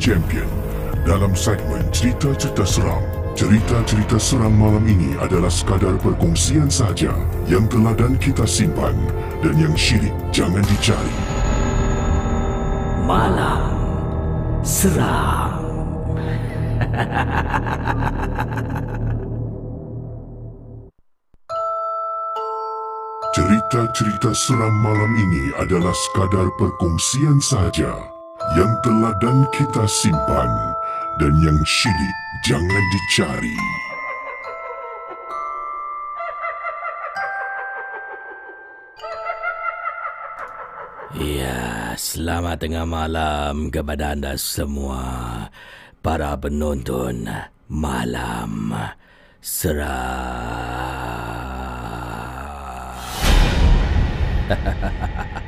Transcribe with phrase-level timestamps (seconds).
[0.00, 0.48] Champion
[1.04, 3.04] dalam segmen cerita-cerita seram.
[3.36, 7.12] Cerita-cerita seram malam ini adalah sekadar perkongsian saja
[7.44, 8.96] yang telah dan kita simpan
[9.44, 11.16] dan yang syirik jangan dicari.
[13.04, 13.76] Malam
[14.64, 15.60] Seram
[23.36, 28.09] Cerita-cerita seram malam ini adalah sekadar perkongsian saja
[28.60, 30.52] yang telah dan kita simpan
[31.16, 33.56] dan yang syirik jangan dicari.
[41.16, 45.48] Ya, selamat tengah malam kepada anda semua
[46.04, 47.26] Para penonton
[47.66, 48.72] Malam
[49.42, 49.90] Seram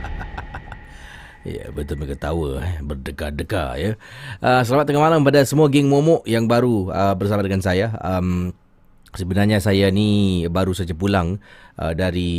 [1.43, 2.79] Ya, betul mereka ketawa eh.
[2.79, 3.91] Berdekar-dekar ya.
[4.39, 7.95] Uh, selamat tengah malam pada semua geng momok yang baru uh, bersama dengan saya.
[7.99, 8.55] Um,
[9.13, 11.37] Sebenarnya saya ni baru saja pulang
[11.77, 12.33] uh, dari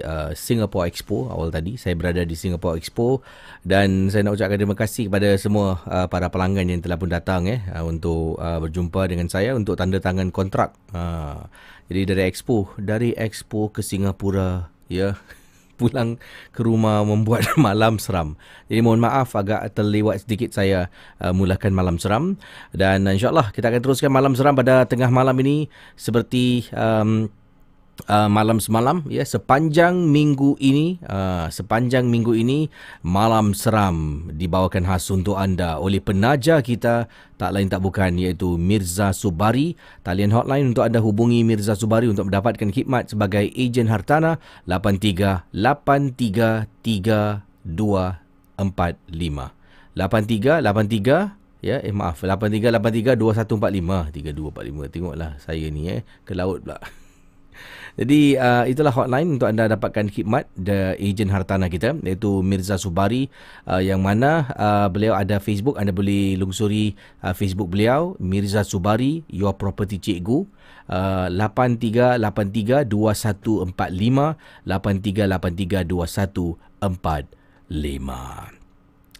[0.00, 1.76] uh, Singapore Expo awal tadi.
[1.76, 3.20] Saya berada di Singapore Expo
[3.60, 7.44] dan saya nak ucapkan terima kasih kepada semua uh, para pelanggan yang telah pun datang
[7.52, 10.72] eh uh, untuk uh, berjumpa dengan saya untuk tanda tangan kontrak.
[10.96, 11.44] Uh,
[11.92, 15.12] jadi dari Expo, dari Expo ke Singapura ya.
[15.78, 16.18] Pulang
[16.50, 18.34] ke rumah membuat malam seram.
[18.66, 20.90] Jadi mohon maaf agak terlewat sedikit saya
[21.22, 22.34] uh, mulakan malam seram
[22.74, 27.30] dan insyaallah kita akan teruskan malam seram pada tengah malam ini seperti um,
[28.06, 32.70] Uh, malam semalam ya sepanjang minggu ini uh, sepanjang minggu ini
[33.02, 39.10] malam seram dibawakan khas untuk anda oleh penaja kita tak lain tak bukan iaitu Mirza
[39.10, 39.74] Subari.
[40.06, 44.38] Talian hotline untuk anda hubungi Mirza Subari untuk mendapatkan khidmat sebagai ejen hartana
[44.70, 46.70] 83 83
[51.66, 56.78] ya eh maaf 8383 2145 3245 tengoklah saya ni eh ke laut pula
[57.98, 63.26] Jadi uh, itulah hotline untuk anda dapatkan khidmat the agent hartana kita iaitu Mirza Subari
[63.66, 65.74] uh, yang mana uh, beliau ada Facebook.
[65.74, 66.94] Anda boleh lungsuri
[67.26, 70.46] uh, Facebook beliau Mirza Subari your property cikgu
[70.86, 73.66] uh, 8383 2145
[74.62, 78.58] 8383 2145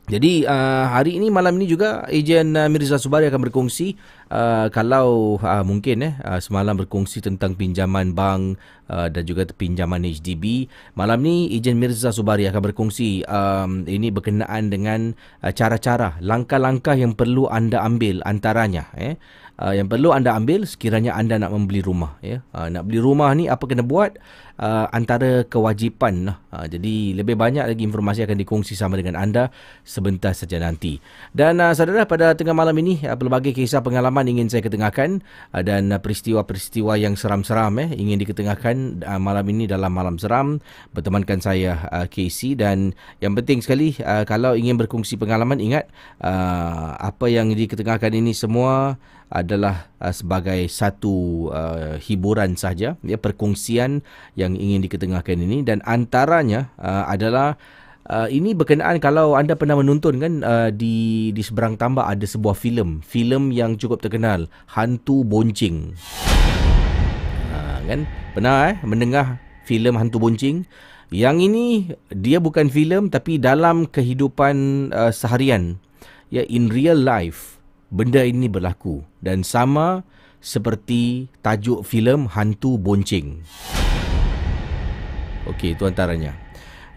[0.09, 3.93] jadi uh, hari ini malam ini juga ejen uh, Mirza Subari akan berkongsi
[4.33, 8.57] uh, kalau uh, mungkin eh uh, semalam berkongsi tentang pinjaman bank
[8.89, 10.69] uh, dan juga pinjaman HDB.
[10.97, 15.13] Malam ni ejen Mirza Subari akan berkongsi um, ini berkenaan dengan
[15.45, 19.21] uh, cara-cara langkah-langkah yang perlu anda ambil antaranya eh
[19.59, 22.41] uh, yang perlu anda ambil sekiranya anda nak membeli rumah ya.
[22.55, 24.17] Uh, nak beli rumah ni apa kena buat?
[24.59, 26.43] Uh, antara kewajipan lah.
[26.51, 29.55] Uh, jadi lebih banyak lagi informasi akan dikongsi sama dengan anda
[29.87, 30.99] sebentar saja nanti.
[31.31, 35.23] Dan uh, saudara pada tengah malam ini uh, pelbagai kisah pengalaman ingin saya ketengahkan
[35.55, 40.59] uh, dan uh, peristiwa-peristiwa yang seram-seram eh ingin diketengahkan uh, malam ini dalam malam seram
[40.91, 45.87] bertemankan saya uh, Casey dan yang penting sekali uh, kalau ingin berkongsi pengalaman ingat
[46.19, 48.99] uh, apa yang diketengahkan ini semua
[49.29, 54.01] adalah uh, sebagai satu uh, hiburan saja ya perkongsian
[54.35, 55.61] yang ingin diketengahkan ini.
[55.65, 57.61] Dan antaranya uh, adalah
[58.09, 62.57] uh, ini berkenaan kalau anda pernah menonton kan uh, di di seberang tambak ada sebuah
[62.57, 63.05] filem.
[63.05, 65.95] Filem yang cukup terkenal hantu boncing.
[67.53, 68.01] Uh, kan?
[68.33, 69.39] Pernah eh mendengar
[69.69, 70.65] filem hantu boncing?
[71.09, 71.65] Yang ini
[72.13, 75.81] dia bukan filem tapi dalam kehidupan uh, seharian.
[76.29, 77.57] Ya in real life
[77.89, 79.01] benda ini berlaku.
[79.25, 80.05] Dan sama
[80.39, 83.43] seperti tajuk filem Hantu Bonceng.
[85.49, 86.48] Okey, itu antaranya.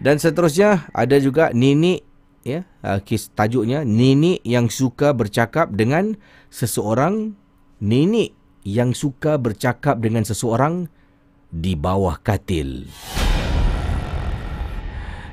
[0.02, 2.02] Dan seterusnya ada juga nenek
[2.42, 6.18] ya, uh, kes tajuknya nenek yang suka bercakap dengan
[6.50, 7.38] seseorang,
[7.78, 8.34] nenek
[8.66, 10.90] yang suka bercakap dengan seseorang
[11.54, 12.90] di bawah katil.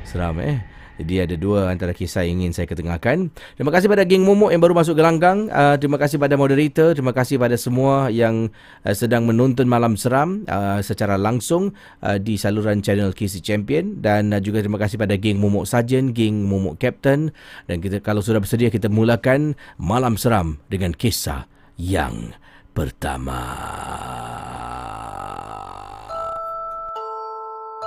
[0.05, 0.68] Seram eh.
[0.99, 3.31] Jadi ada dua antara kisah yang ingin saya ketengahkan.
[3.55, 5.47] Terima kasih pada geng Momok yang baru masuk gelanggang.
[5.47, 6.91] Uh, terima kasih pada moderator.
[6.91, 8.51] Terima kasih pada semua yang
[8.83, 11.71] uh, sedang menonton Malam Seram uh, secara langsung
[12.03, 14.03] uh, di saluran channel KC Champion.
[14.03, 17.31] Dan uh, juga terima kasih pada geng Momok Sarjan, geng Momok Captain.
[17.71, 21.47] Dan kita kalau sudah bersedia kita mulakan Malam Seram dengan kisah
[21.79, 22.35] yang
[22.75, 23.39] pertama.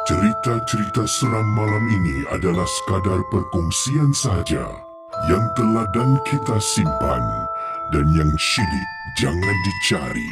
[0.02, 4.66] Cerita-cerita seram malam ini adalah sekadar perkongsian saja
[5.30, 7.22] yang teladan kita simpan
[7.94, 10.30] dan yang syilid jangan dicari.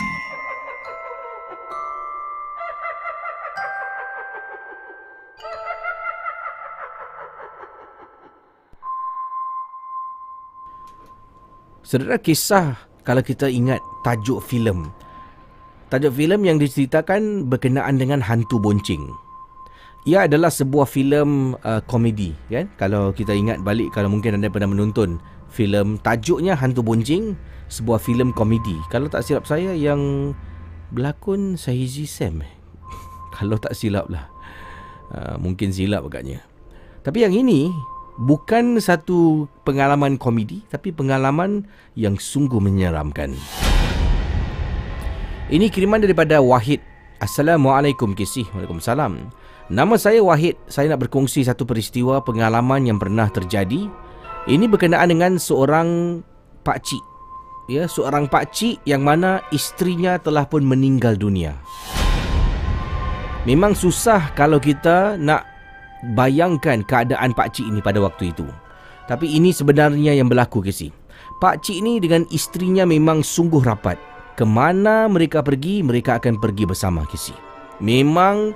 [11.87, 12.75] Saudara kisah
[13.07, 14.91] kalau kita ingat tajuk filem.
[15.95, 19.30] Tajuk filem yang diceritakan berkenaan dengan hantu boncing
[20.09, 22.73] ia adalah sebuah filem uh, komedi kan?
[22.81, 25.21] Kalau kita ingat balik kalau mungkin anda pernah menonton
[25.53, 27.37] filem tajuknya Hantu Bonjing
[27.69, 28.73] sebuah filem komedi.
[28.89, 30.33] Kalau tak silap saya yang
[30.89, 32.41] berlakon Sahizi Sam
[33.37, 34.25] kalau tak silap lah.
[35.11, 36.41] Uh, mungkin silap agaknya.
[37.05, 37.69] Tapi yang ini
[38.17, 43.37] bukan satu pengalaman komedi tapi pengalaman yang sungguh menyeramkan.
[45.51, 46.79] Ini kiriman daripada Wahid.
[47.21, 48.49] Assalamualaikum kisih.
[48.55, 49.40] Waalaikumsalam
[49.71, 50.59] Nama saya Wahid.
[50.67, 53.87] Saya nak berkongsi satu peristiwa pengalaman yang pernah terjadi.
[54.51, 56.19] Ini berkenaan dengan seorang
[56.67, 57.05] pak cik.
[57.71, 61.55] Ya, seorang pak cik yang mana istrinya telah pun meninggal dunia.
[63.47, 65.47] Memang susah kalau kita nak
[66.19, 68.51] bayangkan keadaan pak cik ini pada waktu itu.
[69.07, 70.91] Tapi ini sebenarnya yang berlaku ke si.
[71.39, 74.03] Pak cik ini dengan istrinya memang sungguh rapat.
[74.35, 77.15] Kemana mereka pergi, mereka akan pergi bersama ke.
[77.79, 78.51] Memang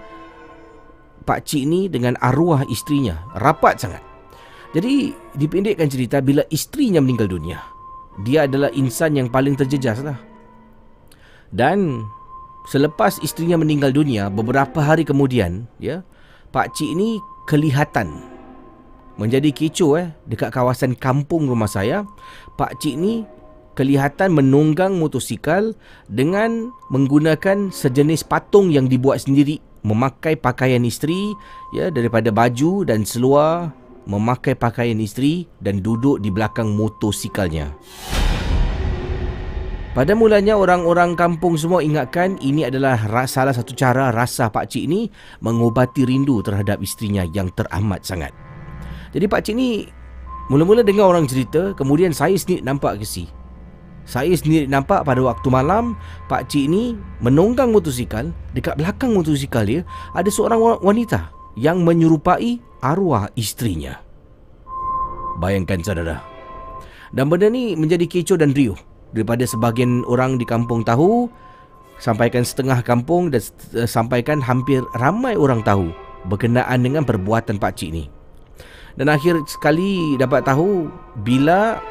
[1.24, 4.02] pak cik ni dengan arwah istrinya rapat sangat.
[4.76, 7.62] Jadi dipendekkan cerita bila istrinya meninggal dunia,
[8.26, 10.18] dia adalah insan yang paling terjejas lah.
[11.54, 12.02] Dan
[12.66, 16.02] selepas istrinya meninggal dunia beberapa hari kemudian, ya,
[16.50, 18.34] pak cik ni kelihatan
[19.14, 22.02] menjadi kecoh eh dekat kawasan kampung rumah saya.
[22.58, 23.22] Pak cik ni
[23.74, 25.74] kelihatan menunggang motosikal
[26.06, 31.36] dengan menggunakan sejenis patung yang dibuat sendiri memakai pakaian isteri
[31.76, 33.70] ya daripada baju dan seluar
[34.08, 37.72] memakai pakaian isteri dan duduk di belakang motosikalnya.
[39.94, 42.98] Pada mulanya orang-orang kampung semua ingatkan ini adalah
[43.30, 45.06] salah satu cara rasa pak cik ni
[45.38, 48.34] mengobati rindu terhadap istrinya yang teramat sangat.
[49.14, 49.86] Jadi pak cik ni
[50.44, 53.43] Mula-mula dengar orang cerita Kemudian saya sendiri nampak Casey
[54.04, 55.96] Saya sendiri nampak pada waktu malam
[56.28, 56.92] Pak Cik ni
[57.24, 59.80] menunggang motosikal Dekat belakang motosikal dia
[60.12, 63.96] Ada seorang wa- wanita Yang menyerupai arwah isterinya
[65.40, 66.20] Bayangkan saudara.
[67.16, 68.76] Dan benda ni menjadi kecoh dan riuh
[69.16, 71.32] Daripada sebahagian orang di kampung tahu
[71.96, 73.40] Sampaikan setengah kampung Dan
[73.72, 75.88] uh, sampaikan hampir ramai orang tahu
[76.28, 78.08] Berkenaan dengan perbuatan Pak Cik ni.
[78.94, 80.86] Dan akhir sekali dapat tahu
[81.26, 81.82] bila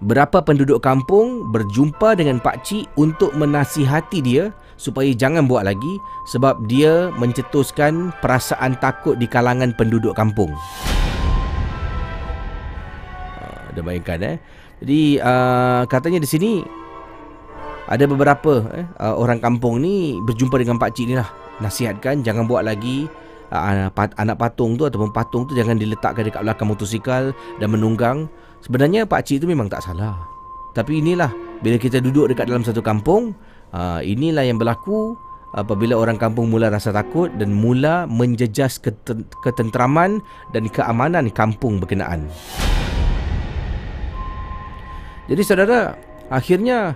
[0.00, 4.48] berapa penduduk kampung berjumpa dengan Pak Cik untuk menasihati dia
[4.80, 10.56] supaya jangan buat lagi sebab dia mencetuskan perasaan takut di kalangan penduduk kampung.
[13.36, 14.36] Uh, dah bayangkan eh.
[14.80, 16.64] Jadi uh, katanya di sini
[17.84, 21.28] ada beberapa eh, uh, orang kampung ni berjumpa dengan Pak Cik ni lah.
[21.60, 23.04] Nasihatkan jangan buat lagi
[23.52, 28.32] uh, anak patung tu ataupun patung tu jangan diletakkan dekat belakang motosikal dan menunggang.
[28.60, 30.20] Sebenarnya Pak Cik tu memang tak salah.
[30.76, 31.32] Tapi inilah
[31.64, 33.34] bila kita duduk dekat dalam satu kampung,
[33.72, 35.16] uh, inilah yang berlaku
[35.56, 40.22] apabila orang kampung mula rasa takut dan mula menjejas keten- ketenteraman
[40.54, 42.30] dan keamanan kampung berkenaan.
[45.30, 45.94] Jadi saudara,
[46.30, 46.94] akhirnya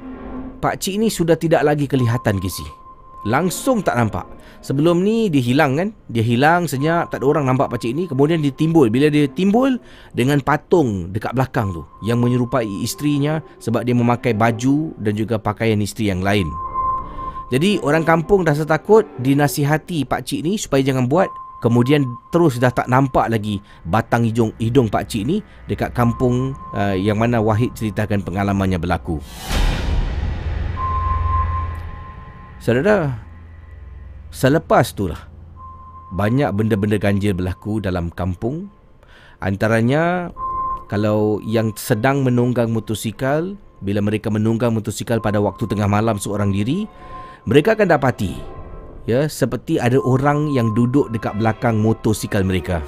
[0.59, 2.84] Pak Cik ni sudah tidak lagi kelihatan Kisi.
[3.25, 4.29] Langsung tak nampak.
[4.65, 5.93] Sebelum ni dia hilang kan?
[6.09, 8.05] Dia hilang senyap, tak ada orang nampak Pak Cik ni.
[8.09, 8.89] Kemudian dia timbul.
[8.89, 9.77] Bila dia timbul
[10.17, 15.81] dengan patung dekat belakang tu yang menyerupai isterinya sebab dia memakai baju dan juga pakaian
[15.81, 16.49] isteri yang lain.
[17.53, 21.29] Jadi orang kampung rasa takut dinasihati Pak Cik ni supaya jangan buat
[21.65, 23.57] Kemudian terus dah tak nampak lagi
[23.89, 29.17] batang hidung hidung Pak Cik ni dekat kampung uh, yang mana Wahid ceritakan pengalamannya berlaku.
[32.65, 33.21] Saudara,
[34.33, 35.21] selepas tu lah
[36.17, 38.73] banyak benda-benda ganjil berlaku dalam kampung.
[39.37, 40.33] Antaranya
[40.89, 43.53] kalau yang sedang menunggang motosikal,
[43.85, 46.89] bila mereka menunggang motosikal pada waktu tengah malam seorang diri,
[47.45, 48.33] mereka akan dapati
[49.05, 52.81] ya seperti ada orang yang duduk dekat belakang motosikal mereka.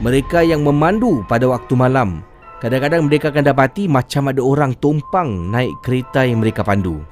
[0.00, 2.24] Mereka yang memandu pada waktu malam,
[2.64, 7.04] kadang-kadang mereka akan dapati macam ada orang tumpang naik kereta yang mereka pandu.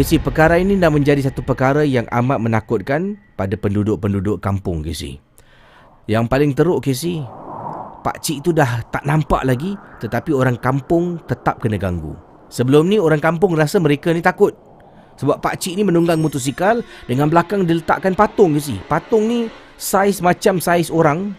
[0.00, 5.20] Kesi perkara ini dah menjadi satu perkara yang amat menakutkan pada penduduk-penduduk kampung Kesi.
[6.08, 7.20] Yang paling teruk Kesi,
[8.00, 12.16] Pak Cik itu dah tak nampak lagi tetapi orang kampung tetap kena ganggu.
[12.48, 14.56] Sebelum ni orang kampung rasa mereka ni takut.
[15.20, 18.80] Sebab pak cik ni menunggang motosikal dengan belakang diletakkan patung ke si.
[18.88, 21.36] Patung ni saiz macam saiz orang.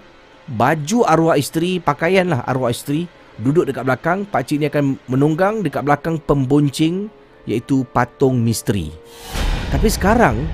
[0.53, 3.09] Baju arwah isteri, pakaian lah arwah isteri.
[3.41, 7.09] Duduk dekat belakang, pak cik ni akan menunggang dekat belakang pemboncing
[7.45, 8.93] iaitu patung misteri.
[9.71, 10.45] Tapi sekarang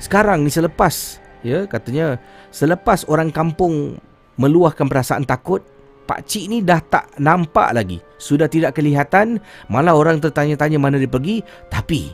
[0.00, 4.00] sekarang ni selepas ya katanya selepas orang kampung
[4.40, 5.62] meluahkan perasaan takut
[6.04, 7.98] Pak Cik ni dah tak nampak lagi.
[8.20, 9.40] Sudah tidak kelihatan.
[9.72, 11.40] Malah orang tertanya-tanya mana dia pergi.
[11.72, 12.12] Tapi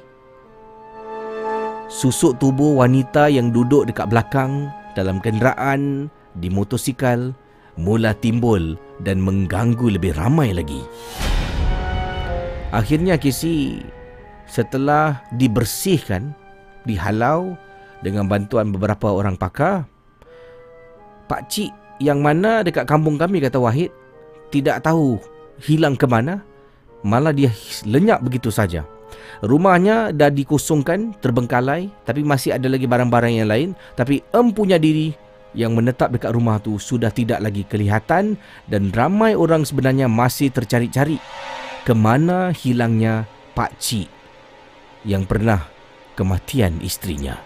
[1.91, 6.07] susuk tubuh wanita yang duduk dekat belakang dalam kenderaan
[6.39, 7.35] di motosikal
[7.75, 10.87] mula timbul dan mengganggu lebih ramai lagi.
[12.71, 13.83] Akhirnya Casey
[14.47, 16.31] setelah dibersihkan,
[16.87, 17.59] dihalau
[17.99, 19.91] dengan bantuan beberapa orang pakar,
[21.27, 23.91] Pak Cik yang mana dekat kampung kami kata Wahid
[24.55, 25.19] tidak tahu
[25.59, 26.47] hilang ke mana,
[27.03, 27.51] malah dia
[27.83, 28.87] lenyap begitu saja.
[29.43, 35.11] Rumahnya dah dikosongkan, terbengkalai tapi masih ada lagi barang-barang yang lain tapi empunya diri
[35.59, 38.39] yang menetap dekat rumah tu sudah tidak lagi kelihatan
[38.71, 41.19] dan ramai orang sebenarnya masih tercari-cari
[41.81, 43.25] ke mana hilangnya
[43.57, 44.09] Pak Cik
[45.09, 45.65] yang pernah
[46.13, 47.41] kematian isterinya.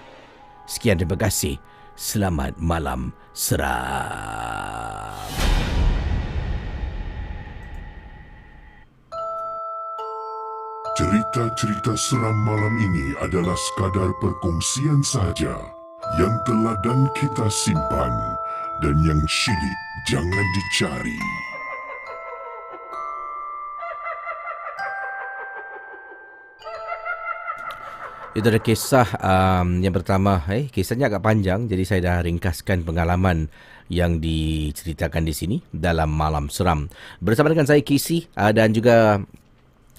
[0.66, 1.60] Sekian terima kasih.
[1.94, 5.14] Selamat malam seram.
[10.94, 15.54] Cerita-cerita seram malam ini adalah sekadar perkongsian sahaja
[16.18, 18.14] yang telah dan kita simpan
[18.82, 21.43] dan yang syilid jangan dicari.
[28.34, 30.42] Itu ada kisah um, yang pertama.
[30.50, 33.46] Eh, kisahnya agak panjang, jadi saya dah ringkaskan pengalaman
[33.86, 36.90] yang diceritakan di sini dalam Malam Seram.
[37.22, 39.22] Bersama dengan saya, Kisi, uh, dan juga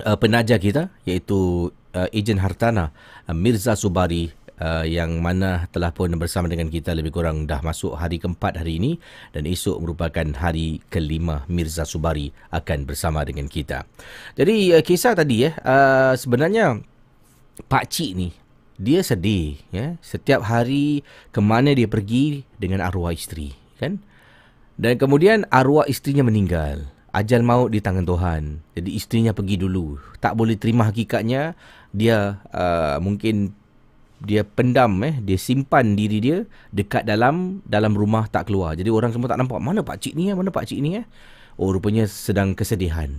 [0.04, 2.92] uh, penaja kita, iaitu uh, Ejen Hartana,
[3.24, 7.96] uh, Mirza Subari, uh, yang mana telah pun bersama dengan kita lebih kurang dah masuk
[7.96, 8.92] hari keempat hari ini
[9.32, 13.88] dan esok merupakan hari kelima Mirza Subari akan bersama dengan kita.
[14.36, 16.95] Jadi uh, kisah tadi eh uh, sebenarnya
[17.66, 18.30] Pak Cik ni
[18.76, 21.00] dia sedih ya setiap hari
[21.32, 24.04] ke mana dia pergi dengan arwah isteri kan
[24.76, 26.92] Dan kemudian arwah isterinya meninggal.
[27.16, 28.60] Ajal maut di tangan Tuhan.
[28.76, 29.96] Jadi isterinya pergi dulu.
[30.20, 31.56] Tak boleh terima hakikatnya.
[31.96, 33.56] Dia uh, mungkin
[34.20, 36.38] dia pendam eh dia simpan diri dia
[36.72, 40.32] dekat dalam dalam rumah tak keluar jadi orang semua tak nampak mana pak cik ni
[40.32, 41.06] eh mana pak cik ni eh
[41.60, 43.12] oh rupanya sedang kesedihan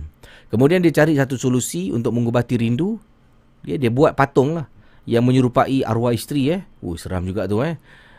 [0.49, 2.97] kemudian dia cari satu solusi untuk mengubati rindu
[3.67, 4.71] dia dia buat patung lah.
[5.03, 6.61] Yang menyerupai arwah isteri eh.
[6.79, 7.75] Oh seram juga tu eh.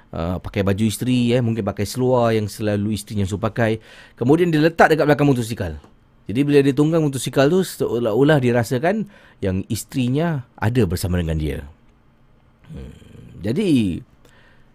[0.09, 1.41] Uh, pakai baju isteri eh.
[1.41, 3.81] Mungkin pakai seluar yang selalu isterinya suka pakai.
[4.13, 5.73] Kemudian dia letak dekat belakang motosikal.
[6.29, 9.09] Jadi bila dia tunggang motosikal tu seolah-olah dirasakan
[9.41, 11.59] yang isterinya ada bersama dengan dia.
[12.69, 12.93] Hmm.
[13.41, 14.01] Jadi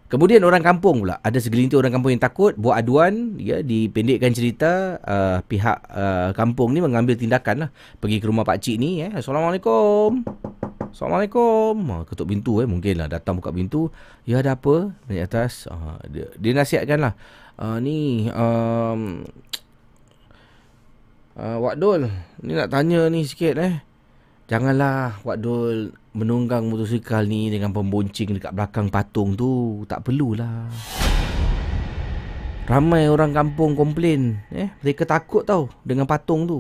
[0.08, 1.20] kemudian orang kampung pula.
[1.22, 6.72] Ada segelintir orang kampung yang takut buat aduan ya dipendekkan cerita uh, pihak uh, kampung
[6.76, 7.70] ni mengambil tindakan lah.
[8.00, 10.26] Pergi ke rumah pak cik ni eh assalamualaikum.
[10.94, 11.74] Assalamualaikum.
[11.90, 12.68] Ha, ketuk pintu eh.
[12.70, 13.90] Mungkinlah datang buka pintu.
[14.30, 14.94] Ya ada apa?
[15.10, 15.66] Naik atas.
[15.66, 17.14] Uh, dia, dia nasihatkan lah.
[17.58, 19.26] Uh, ni um,
[21.38, 21.82] uh, Wak
[22.42, 23.93] ni nak tanya ni sikit eh
[24.48, 29.84] janganlah Wak Dul menunggang motosikal ni dengan pemboncing dekat belakang patung tu.
[29.90, 30.70] Tak perlulah.
[32.64, 36.60] Ramai orang kampung komplain eh mereka takut tau dengan patung tu.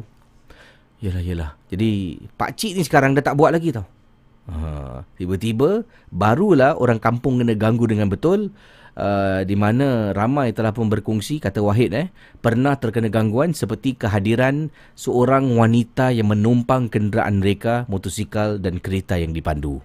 [0.99, 3.87] Yalah yalah jadi pak cik ni sekarang dah tak buat lagi tau.
[4.43, 8.51] Ha, tiba-tiba barulah orang kampung kena ganggu dengan betul
[8.97, 12.07] uh, di mana ramai telah pun berkongsi kata Wahid eh
[12.41, 19.33] pernah terkena gangguan seperti kehadiran seorang wanita yang menumpang kenderaan mereka motosikal dan kereta yang
[19.33, 19.81] dipandu.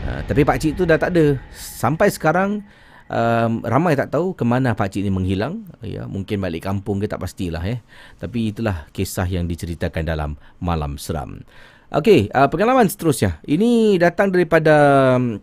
[0.00, 1.36] Uh, tapi pak cik tu dah tak ada.
[1.54, 2.64] Sampai sekarang
[3.10, 5.66] um, ramai tak tahu ke mana pak cik ni menghilang.
[5.84, 7.82] Ya, mungkin balik kampung ke tak pastilah eh.
[8.16, 10.30] Tapi itulah kisah yang diceritakan dalam
[10.62, 11.42] Malam Seram.
[11.90, 13.42] Okey, uh, pengalaman seterusnya.
[13.42, 14.74] Ini datang daripada
[15.18, 15.42] um,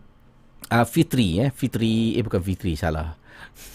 [0.72, 1.50] uh, Fitri eh.
[1.54, 3.16] Fitri eh bukan Fitri salah.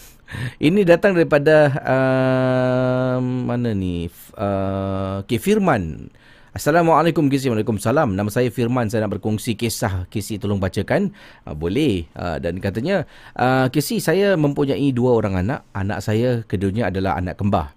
[0.67, 4.09] Ini datang daripada uh, mana ni?
[4.33, 6.09] Uh, okay, Firman.
[6.53, 8.13] Assalamualaikum Kisi Waalaikumsalam.
[8.13, 8.85] Nama saya Firman.
[8.85, 10.05] Saya nak berkongsi kisah.
[10.13, 11.09] Kisi tolong bacakan.
[11.49, 12.05] Uh, Boleh.
[12.13, 15.65] Uh, Dan katanya uh, Kisi saya mempunyai dua orang anak.
[15.73, 17.73] Anak saya keduanya adalah anak kembar.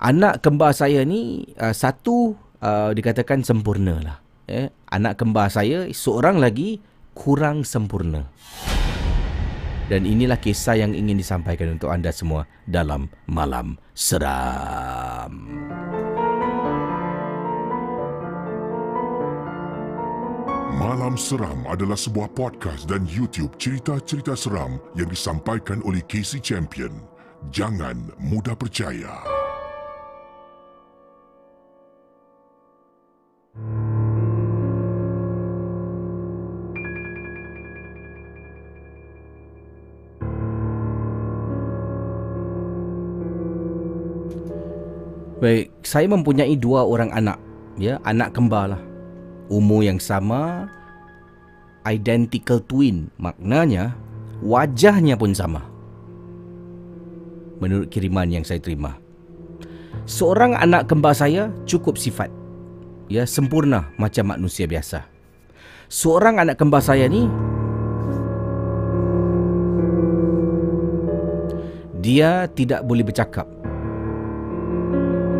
[0.00, 2.32] Anak kembar saya ni uh, Satu
[2.64, 4.16] uh, Dikatakan sempurna lah.
[4.48, 4.72] Eh?
[4.88, 6.80] Anak kembar saya Seorang lagi
[7.14, 8.28] kurang sempurna.
[9.86, 15.32] Dan inilah kisah yang ingin disampaikan untuk anda semua dalam Malam Seram.
[20.74, 26.90] Malam Seram adalah sebuah podcast dan YouTube cerita-cerita seram yang disampaikan oleh Casey Champion.
[27.52, 29.22] Jangan mudah percaya.
[45.44, 47.36] Baik, saya mempunyai dua orang anak.
[47.76, 48.80] Ya, anak kembar lah.
[49.52, 50.72] Umur yang sama,
[51.84, 53.12] identical twin.
[53.20, 53.92] Maknanya,
[54.40, 55.60] wajahnya pun sama.
[57.60, 58.96] Menurut kiriman yang saya terima.
[60.08, 62.32] Seorang anak kembar saya cukup sifat.
[63.12, 65.04] Ya, sempurna macam manusia biasa.
[65.92, 67.28] Seorang anak kembar saya ni
[72.00, 73.53] dia tidak boleh bercakap.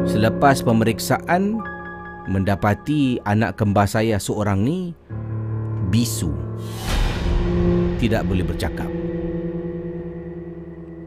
[0.05, 1.65] Selepas pemeriksaan
[2.29, 4.93] mendapati anak kembar saya seorang ni
[5.89, 6.29] bisu.
[7.97, 8.89] Tidak boleh bercakap.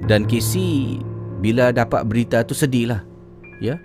[0.10, 0.98] Dan Casey
[1.38, 3.06] bila dapat berita tu sedihlah.
[3.62, 3.78] Ya.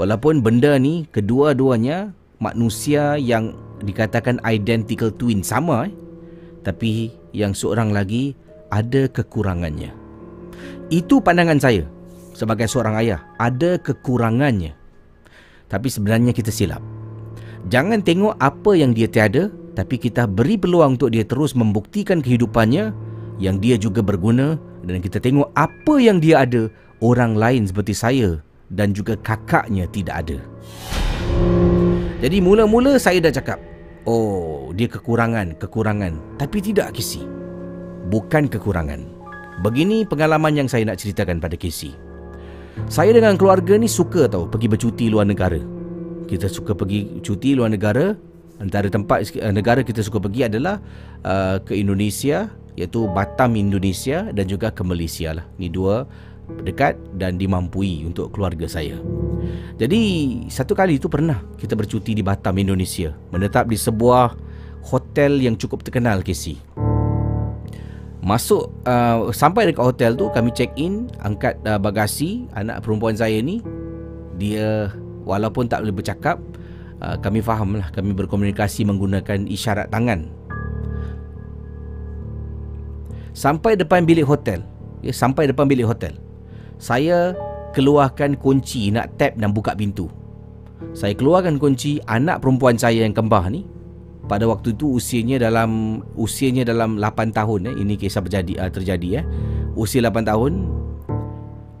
[0.00, 5.94] Walaupun benda ni kedua-duanya manusia yang dikatakan identical twin sama eh.
[6.64, 8.32] Tapi yang seorang lagi
[8.72, 9.92] ada kekurangannya.
[10.88, 11.95] Itu pandangan saya
[12.36, 14.76] sebagai seorang ayah ada kekurangannya.
[15.72, 16.84] Tapi sebenarnya kita silap.
[17.72, 22.94] Jangan tengok apa yang dia tiada, tapi kita beri peluang untuk dia terus membuktikan kehidupannya
[23.42, 26.70] yang dia juga berguna dan kita tengok apa yang dia ada
[27.02, 28.28] orang lain seperti saya
[28.70, 30.38] dan juga kakaknya tidak ada.
[32.22, 33.58] Jadi mula-mula saya dah cakap,
[34.06, 36.40] oh dia kekurangan, kekurangan.
[36.40, 37.26] Tapi tidak Kisi.
[38.06, 39.02] Bukan kekurangan.
[39.60, 42.05] Begini pengalaman yang saya nak ceritakan pada Kisi.
[42.86, 45.58] Saya dengan keluarga ni suka tau pergi bercuti luar negara.
[46.28, 48.12] Kita suka pergi cuti luar negara.
[48.56, 50.80] Antara tempat uh, negara kita suka pergi adalah
[51.24, 55.44] uh, ke Indonesia iaitu Batam Indonesia dan juga ke Malaysia lah.
[55.56, 56.04] Ni dua
[56.62, 58.96] dekat dan dimampui untuk keluarga saya.
[59.76, 60.00] Jadi
[60.48, 64.36] satu kali itu pernah kita bercuti di Batam Indonesia, menetap di sebuah
[64.86, 66.56] hotel yang cukup terkenal KC.
[68.26, 73.38] Masuk uh, Sampai dekat hotel tu Kami check in Angkat uh, bagasi Anak perempuan saya
[73.38, 73.62] ni.
[74.34, 74.90] Dia
[75.22, 76.42] Walaupun tak boleh bercakap
[76.98, 80.26] uh, Kami faham lah Kami berkomunikasi Menggunakan isyarat tangan.
[83.30, 84.66] Sampai depan bilik hotel.
[85.06, 86.18] Ya, Sampai depan bilik hotel.
[86.82, 87.38] Saya
[87.78, 90.10] Keluarkan kunci Nak tap dan buka pintu.
[90.98, 93.75] Saya keluarkan kunci Anak perempuan saya yang kembar ni
[94.26, 97.74] pada waktu itu usianya dalam usianya dalam 8 tahun eh.
[97.78, 99.24] Ini kisah berjadi uh, terjadi eh.
[99.78, 100.52] Usia 8 tahun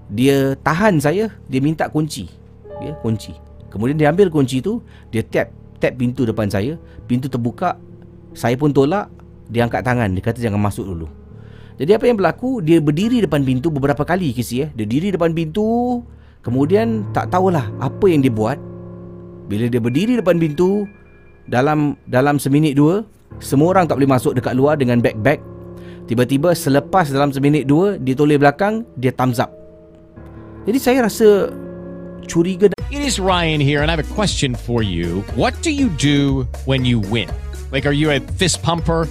[0.06, 2.30] dia tahan saya dia minta kunci
[2.78, 3.34] ya kunci.
[3.68, 4.80] Kemudian dia ambil kunci tu
[5.10, 5.50] dia tap
[5.82, 6.78] tap pintu depan saya.
[7.10, 7.76] Pintu terbuka
[8.32, 9.10] saya pun tolak
[9.50, 10.14] dia angkat tangan.
[10.14, 11.10] Dia kata jangan masuk dulu.
[11.76, 14.70] Jadi apa yang berlaku dia berdiri depan pintu beberapa kali kisi eh.
[14.72, 16.00] Dia diri depan pintu
[16.46, 18.56] kemudian tak tahulah apa yang dia buat.
[19.50, 20.86] Bila dia berdiri depan pintu
[21.46, 23.06] dalam dalam seminit dua
[23.38, 25.38] semua orang tak boleh masuk dekat luar dengan bag-bag
[26.06, 29.50] tiba-tiba selepas dalam seminit dua dia toleh belakang dia thumbs up
[30.66, 31.50] jadi saya rasa
[32.26, 35.26] curiga It is Ryan here, and I have a question for you.
[35.34, 37.26] What do you do when you win?
[37.74, 39.10] Like, are you a fist pumper?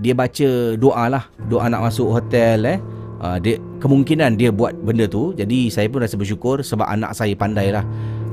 [0.00, 1.24] dia baca doa lah.
[1.48, 2.78] Doa nak masuk hotel eh.
[3.16, 5.32] Uh, dia kemungkinan dia buat benda tu.
[5.32, 7.84] Jadi saya pun rasa bersyukur sebab anak saya pandai lah.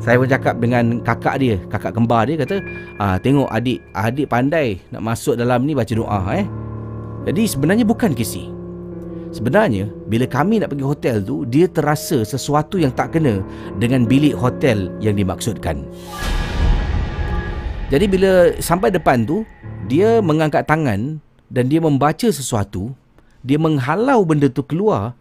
[0.03, 2.59] Saya pun cakap dengan kakak dia kakak kembar dia kata
[2.99, 6.43] ah tengok adik adik pandai nak masuk dalam ni baca doa eh.
[7.23, 8.51] Jadi sebenarnya bukan kisi.
[9.33, 13.41] Sebenarnya, bila kami nak pergi hotel tu, dia terasa sesuatu yang tak kena
[13.81, 15.81] dengan bilik hotel yang dimaksudkan.
[17.89, 19.41] Jadi bila sampai depan tu,
[19.89, 21.17] dia mengangkat tangan
[21.53, 22.97] dan dia membaca sesuatu,
[23.45, 25.13] dia menghalau benda tu keluar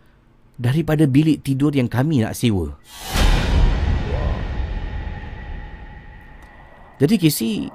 [0.57, 2.73] daripada bilik tidur yang kami nak sewa.
[7.03, 7.67] Jadi Casey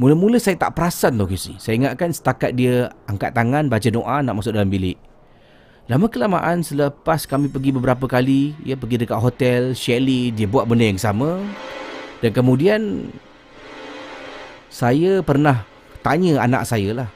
[0.00, 4.40] Mula-mula saya tak perasan tau Casey Saya ingatkan setakat dia angkat tangan baca doa nak
[4.40, 4.96] masuk dalam bilik.
[5.84, 10.88] Lama kelamaan selepas kami pergi beberapa kali Ya pergi dekat hotel Shelly dia buat benda
[10.88, 11.44] yang sama.
[12.24, 13.12] Dan kemudian
[14.72, 15.68] Saya pernah
[16.02, 17.08] tanya anak saya lah.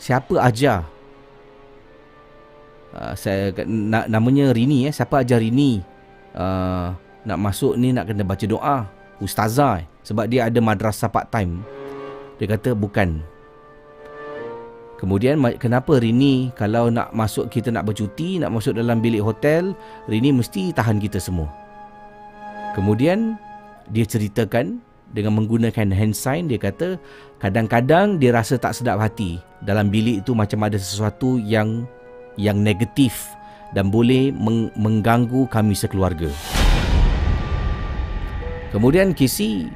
[0.00, 0.88] Siapa ajar?
[2.90, 4.92] Uh, saya na, Namanya Rini eh.
[4.92, 5.84] Siapa ajar Rini?
[6.34, 8.88] Uh, Nak masuk ni nak kena baca doa.
[9.20, 9.86] Ustazah eh.
[10.00, 11.60] Sebab dia ada madrasah part time
[12.40, 13.20] Dia kata bukan.
[14.96, 19.72] Kemudian kenapa Rini kalau nak masuk kita nak bercuti, nak masuk dalam bilik hotel,
[20.04, 21.48] Rini mesti tahan kita semua.
[22.76, 23.40] Kemudian
[23.88, 26.94] dia ceritakan dengan menggunakan hand sign dia kata
[27.42, 31.84] kadang-kadang dia rasa tak sedap hati dalam bilik itu macam ada sesuatu yang
[32.38, 33.34] yang negatif
[33.74, 36.30] dan boleh meng- mengganggu kami sekeluarga.
[38.70, 39.66] Kemudian Casey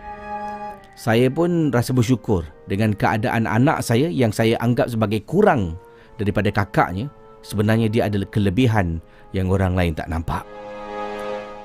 [0.95, 5.75] saya pun rasa bersyukur dengan keadaan anak saya yang saya anggap sebagai kurang
[6.19, 7.11] daripada kakaknya.
[7.45, 9.05] Sebenarnya dia adalah kelebihan
[9.37, 10.47] yang orang lain tak nampak.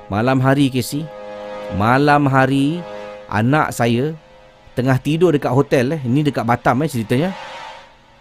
[0.09, 1.05] Malam hari Casey,
[1.77, 2.81] malam hari
[3.29, 4.17] anak saya
[4.73, 6.01] tengah tidur dekat hotel eh.
[6.01, 7.31] Ini dekat Batam eh ceritanya.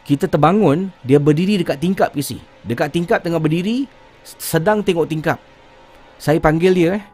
[0.09, 2.41] Kita terbangun, dia berdiri dekat tingkap Casey.
[2.65, 3.85] Dekat tingkap tengah berdiri,
[4.25, 5.37] sedang tengok tingkap.
[6.17, 7.05] Saya panggil dia eh.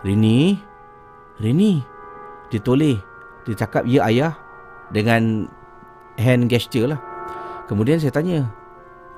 [0.00, 0.56] Rini,
[1.36, 1.84] Rini.
[2.48, 2.96] Dia toleh.
[3.44, 4.32] Dia cakap, ya ayah.
[4.88, 5.44] Dengan
[6.16, 7.00] hand gesture lah.
[7.68, 8.48] Kemudian saya tanya,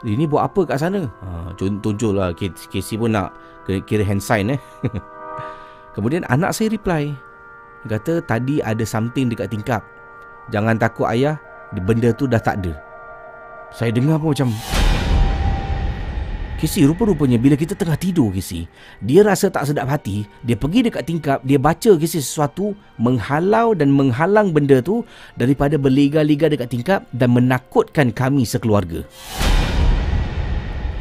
[0.03, 1.07] Rini buat apa kat sana?
[1.23, 2.35] Ha, tunjuk lah.
[2.35, 3.31] Casey pun nak
[3.87, 4.61] kira hand sign eh.
[5.95, 7.15] Kemudian anak saya reply.
[7.89, 9.81] Dia kata, tadi ada something dekat tingkap.
[10.53, 11.41] Jangan takut ayah,
[11.73, 12.77] benda tu dah tak ada.
[13.73, 14.51] Saya dengar pun macam...
[16.61, 18.69] Kisi rupa-rupanya bila kita tengah tidur Kisi
[19.01, 23.89] Dia rasa tak sedap hati Dia pergi dekat tingkap Dia baca Kisi sesuatu Menghalau dan
[23.89, 25.01] menghalang benda tu
[25.41, 29.09] Daripada berliga-liga dekat tingkap Dan menakutkan kami sekeluarga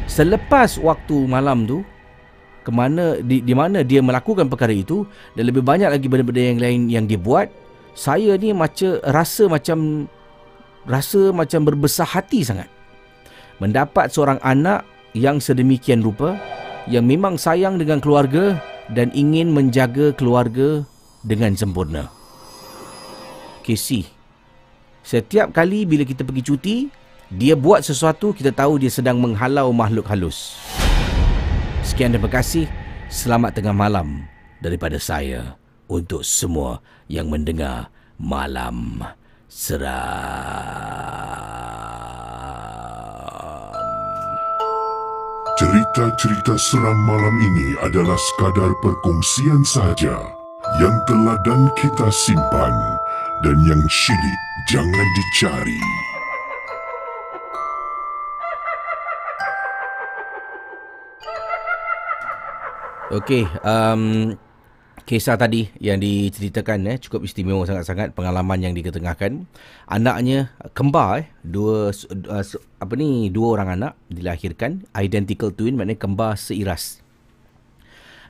[0.08, 1.84] Selepas waktu malam tu
[2.60, 6.60] ke mana di, di mana dia melakukan perkara itu dan lebih banyak lagi benda-benda yang
[6.60, 7.48] lain yang dia buat,
[7.96, 10.08] saya ni macam rasa macam
[10.84, 12.68] rasa macam berbesar hati sangat.
[13.60, 16.36] Mendapat seorang anak yang sedemikian rupa
[16.88, 18.56] yang memang sayang dengan keluarga
[18.88, 20.82] dan ingin menjaga keluarga
[21.20, 22.08] dengan sempurna.
[23.60, 24.08] Casey,
[25.04, 26.76] setiap kali bila kita pergi cuti,
[27.30, 30.56] dia buat sesuatu kita tahu dia sedang menghalau makhluk halus.
[31.90, 32.70] Sekian terima kasih.
[33.10, 34.22] Selamat tengah malam
[34.62, 35.58] daripada saya
[35.90, 36.78] untuk semua
[37.10, 39.02] yang mendengar Malam
[39.50, 39.90] Seram.
[45.58, 50.14] Cerita-cerita seram malam ini adalah sekadar perkongsian sahaja
[50.78, 52.74] yang telah dan kita simpan
[53.42, 56.09] dan yang syilid jangan dicari.
[63.10, 64.38] Okey, um,
[65.02, 69.50] kisah tadi yang diceritakan eh cukup istimewa sangat-sangat pengalaman yang diketengahkan.
[69.90, 72.44] Anaknya kembar eh dua uh,
[72.78, 77.02] apa ni dua orang anak dilahirkan identical twin maknanya kembar seiras.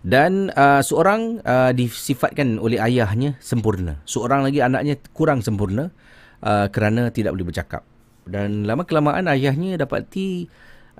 [0.01, 4.01] Dan uh, seorang uh, disifatkan oleh ayahnya sempurna.
[4.09, 5.93] Seorang lagi anaknya kurang sempurna
[6.41, 7.85] uh, kerana tidak boleh bercakap.
[8.25, 10.49] Dan lama kelamaan ayahnya dapati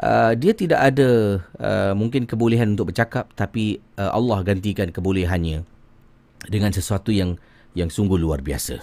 [0.01, 5.63] uh, dia tidak ada uh, mungkin kebolehan untuk bercakap tapi uh, Allah gantikan kebolehannya
[6.49, 7.37] dengan sesuatu yang
[7.77, 8.83] yang sungguh luar biasa.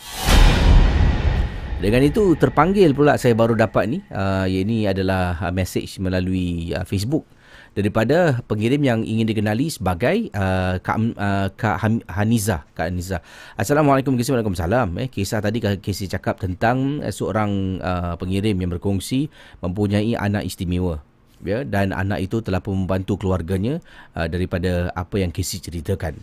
[1.78, 6.82] Dengan itu terpanggil pula saya baru dapat ni uh, ini adalah uh, message melalui uh,
[6.82, 7.30] Facebook
[7.78, 11.78] daripada pengirim yang ingin dikenali sebagai uh, Kak, uh, Kak
[12.10, 12.66] Haniza.
[12.74, 13.22] Kak Haniza.
[13.54, 14.98] Assalamualaikum wabarakatuh.
[15.06, 19.30] Eh, kisah tadi Casey cakap tentang uh, seorang uh, pengirim yang berkongsi
[19.62, 21.07] mempunyai anak istimewa.
[21.46, 23.78] Ya, dan anak itu telah pun membantu keluarganya
[24.18, 26.18] uh, daripada apa yang Casey ceritakan.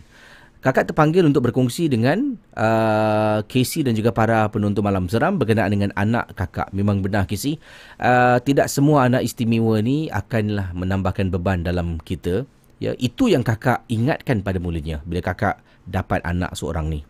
[0.65, 5.93] Kakak terpanggil untuk berkongsi dengan uh, Casey dan juga para penonton malam seram berkenaan dengan
[5.93, 6.73] anak kakak.
[6.73, 7.61] Memang benar Casey.
[8.01, 12.49] Uh, tidak semua anak istimewa ni akanlah menambahkan beban dalam kita.
[12.81, 17.05] Ya, itu yang kakak ingatkan pada mulanya bila kakak dapat anak seorang ni.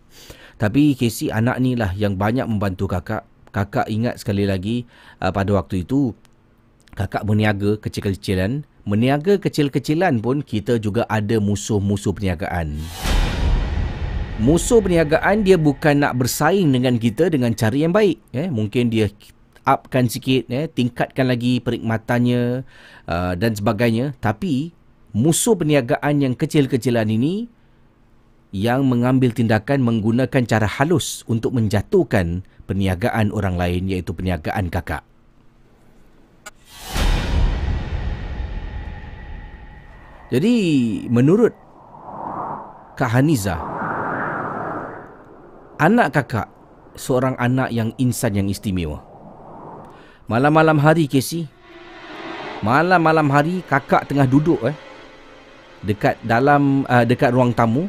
[0.59, 3.23] Tapi Casey anak ni lah yang banyak membantu kakak.
[3.55, 4.83] Kakak ingat sekali lagi
[5.23, 6.11] uh, pada waktu itu
[6.95, 8.63] kakak berniaga kecil-kecilan.
[8.87, 12.79] Meniaga kecil-kecilan pun kita juga ada musuh-musuh perniagaan.
[14.39, 18.47] Musuh perniagaan dia bukan nak bersaing dengan kita dengan cara yang baik eh.
[18.47, 19.11] Mungkin dia
[19.65, 22.63] upkan sikit eh tingkatkan lagi perkhidmatannya
[23.09, 24.13] uh, dan sebagainya.
[24.21, 24.71] Tapi
[25.11, 27.49] musuh perniagaan yang kecil-kecilan ini
[28.55, 35.03] yang mengambil tindakan menggunakan cara halus untuk menjatuhkan perniagaan orang lain iaitu perniagaan kakak
[40.33, 40.53] jadi
[41.09, 41.53] menurut
[42.95, 43.59] Kak Hanizah
[45.77, 46.47] anak kakak
[46.95, 49.03] seorang anak yang insan yang istimewa.
[50.25, 51.45] Malam-malam hari Casey.
[52.63, 54.73] Malam-malam hari kakak tengah duduk eh
[55.85, 57.85] dekat dalam uh, dekat ruang tamu.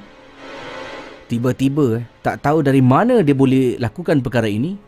[1.27, 4.79] Tiba-tiba eh, tak tahu dari mana dia boleh lakukan perkara ini.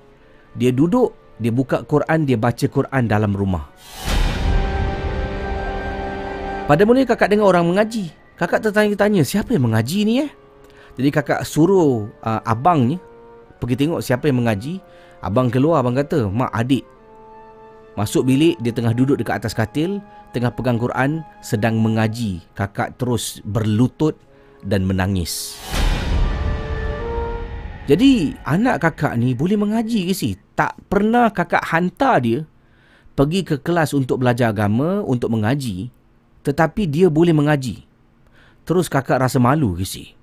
[0.54, 3.70] Dia duduk, dia buka Quran, dia baca Quran dalam rumah.
[6.68, 8.12] Pada mula kakak dengar orang mengaji.
[8.36, 10.30] Kakak tertanya-tanya, siapa yang mengaji ni eh?
[11.00, 13.00] Jadi kakak suruh uh, abangnya
[13.56, 14.76] pergi tengok siapa yang mengaji.
[15.24, 16.84] Abang keluar, abang kata, mak adik.
[17.96, 20.04] Masuk bilik, dia tengah duduk dekat atas katil,
[20.36, 22.44] tengah pegang Quran, sedang mengaji.
[22.52, 24.20] Kakak terus berlutut
[24.60, 25.56] dan menangis.
[27.88, 30.36] Jadi, anak kakak ni boleh mengaji ke sih?
[30.52, 32.44] Tak pernah kakak hantar dia
[33.16, 35.96] pergi ke kelas untuk belajar agama, untuk mengaji.
[36.48, 37.84] Tetapi dia boleh mengaji.
[38.64, 40.16] Terus kakak rasa malu ke sih?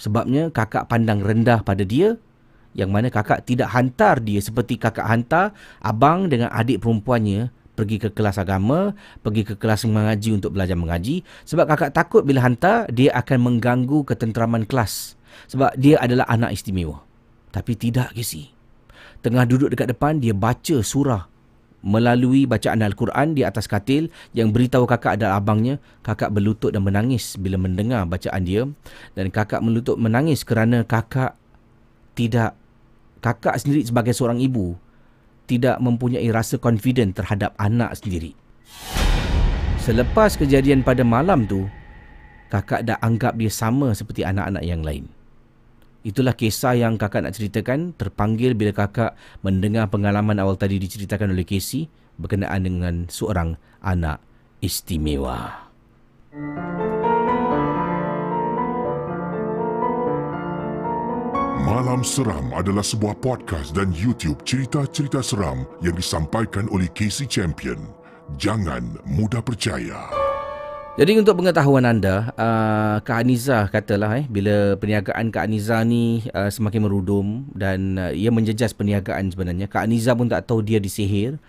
[0.00, 2.16] Sebabnya kakak pandang rendah pada dia
[2.72, 5.52] yang mana kakak tidak hantar dia seperti kakak hantar
[5.84, 11.20] abang dengan adik perempuannya pergi ke kelas agama, pergi ke kelas mengaji untuk belajar mengaji
[11.44, 15.14] sebab kakak takut bila hantar dia akan mengganggu ketenteraman kelas
[15.52, 17.04] sebab dia adalah anak istimewa.
[17.52, 18.50] Tapi tidak Casey.
[19.20, 21.33] Tengah duduk dekat depan dia baca surah
[21.84, 27.36] melalui bacaan Al-Quran di atas katil yang beritahu kakak adalah abangnya, kakak berlutut dan menangis
[27.36, 28.64] bila mendengar bacaan dia
[29.12, 31.36] dan kakak melutut menangis kerana kakak
[32.16, 32.56] tidak
[33.20, 34.80] kakak sendiri sebagai seorang ibu
[35.44, 38.32] tidak mempunyai rasa confident terhadap anak sendiri.
[39.84, 41.68] Selepas kejadian pada malam tu,
[42.48, 45.04] kakak dah anggap dia sama seperti anak-anak yang lain.
[46.04, 51.48] Itulah kisah yang kakak nak ceritakan terpanggil bila kakak mendengar pengalaman awal tadi diceritakan oleh
[51.48, 51.88] Casey
[52.20, 54.20] berkenaan dengan seorang anak
[54.60, 55.64] istimewa.
[61.64, 67.80] Malam Seram adalah sebuah podcast dan YouTube cerita-cerita seram yang disampaikan oleh Casey Champion.
[68.36, 70.12] Jangan mudah percaya.
[70.94, 76.46] Jadi untuk pengetahuan anda, uh, Kak Aniza katalah eh bila perniagaan Kak Aniza ni uh,
[76.46, 79.66] semakin merudum dan uh, ia menjejas perniagaan sebenarnya.
[79.66, 81.42] Kak Aniza pun tak tahu dia disihir.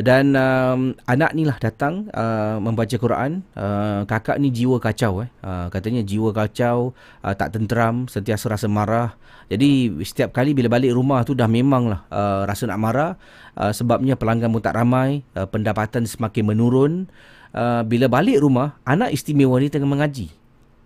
[0.00, 3.44] Dan um, anak ni lah datang uh, membaca Quran.
[3.52, 5.32] Uh, kakak ni jiwa kacau eh.
[5.44, 9.16] Uh, katanya jiwa kacau, uh, tak tenteram, sentiasa rasa marah.
[9.52, 13.12] Jadi setiap kali bila balik rumah tu dah memang lah uh, rasa nak marah.
[13.56, 17.08] Uh, sebabnya pelanggan pun tak ramai, uh, pendapatan semakin menurun.
[17.54, 20.30] Uh, bila balik rumah, anak istimewa ni tengah mengaji.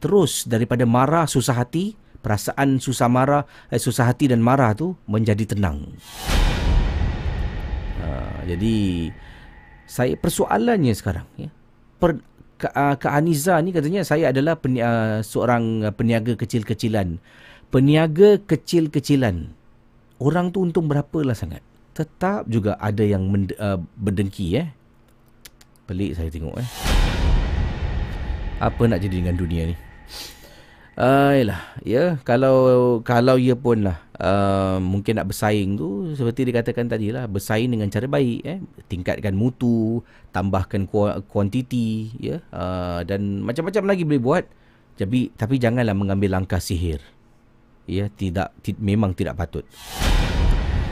[0.01, 5.57] Terus daripada marah, susah hati, perasaan susah marah, eh, susah hati dan marah tu menjadi
[5.57, 5.89] tenang.
[8.01, 8.77] Uh, jadi
[9.85, 11.51] saya persoalannya sekarang ya.
[12.01, 12.17] Per,
[12.61, 17.17] Kak, uh, Aniza ni katanya saya adalah pen, uh, seorang peniaga kecil-kecilan.
[17.73, 19.57] Peniaga kecil-kecilan.
[20.21, 21.65] Orang tu untung berapalah sangat.
[21.97, 24.69] Tetap juga ada yang mend, uh, berdengki eh.
[25.91, 26.69] Pelik saya tengok eh.
[28.63, 29.77] Apa nak jadi dengan dunia ni?
[30.95, 37.09] Ayolah, ya kalau kalau ia pun lah uh, mungkin nak bersaing tu seperti dikatakan tadi
[37.11, 40.87] lah bersaing dengan cara baik eh tingkatkan mutu, tambahkan
[41.27, 44.45] kuantiti ya uh, dan macam-macam lagi boleh buat.
[44.95, 47.03] Tapi tapi janganlah mengambil langkah sihir.
[47.91, 49.67] Ya, tidak t- memang tidak patut.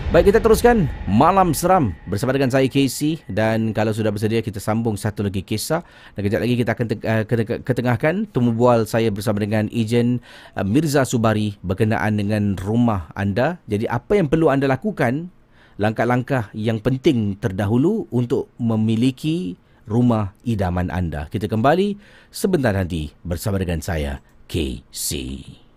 [0.09, 4.97] Baik kita teruskan Malam Seram bersama dengan saya Casey dan kalau sudah bersedia kita sambung
[4.97, 5.85] satu lagi kisah
[6.17, 7.25] dan kejap lagi kita akan te- uh,
[7.61, 10.25] ketengahkan temu bual saya bersama dengan ejen
[10.57, 13.61] uh, Mirza Subari berkenaan dengan rumah anda.
[13.69, 15.29] Jadi apa yang perlu anda lakukan
[15.77, 21.29] langkah-langkah yang penting terdahulu untuk memiliki rumah idaman anda.
[21.29, 22.01] Kita kembali
[22.33, 25.68] sebentar nanti bersama dengan saya Casey.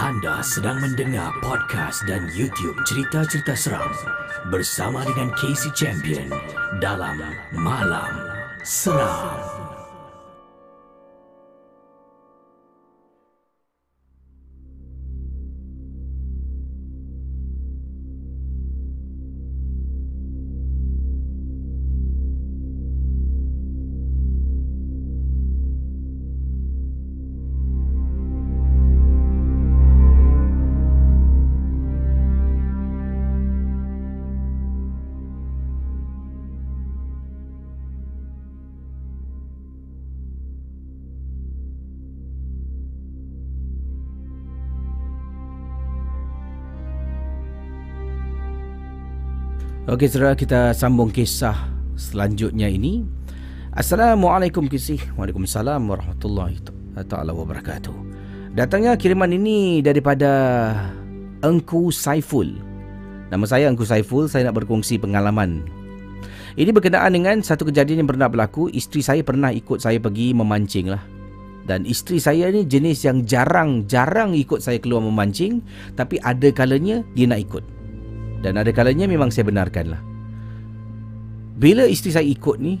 [0.00, 3.84] Anda sedang mendengar podcast dan YouTube cerita-cerita seram
[4.48, 6.32] bersama dengan Casey Champion
[6.80, 7.20] dalam
[7.52, 8.08] Malam
[8.64, 9.59] Seram.
[49.90, 51.66] Okey saudara kita sambung kisah
[51.98, 53.02] selanjutnya ini.
[53.74, 55.02] Assalamualaikum kisih.
[55.18, 56.62] Waalaikumsalam warahmatullahi
[57.10, 57.90] taala wabarakatuh.
[58.54, 60.30] Datangnya kiriman ini daripada
[61.42, 62.54] Engku Saiful.
[63.34, 65.66] Nama saya Engku Saiful, saya nak berkongsi pengalaman.
[66.54, 68.70] Ini berkenaan dengan satu kejadian yang pernah berlaku.
[68.70, 71.02] Isteri saya pernah ikut saya pergi memancing lah.
[71.66, 75.58] Dan isteri saya ni jenis yang jarang-jarang ikut saya keluar memancing.
[75.98, 77.79] Tapi ada kalanya dia nak ikut.
[78.40, 80.02] Dan ada kalanya memang saya benarkan lah
[81.60, 82.80] Bila isteri saya ikut ni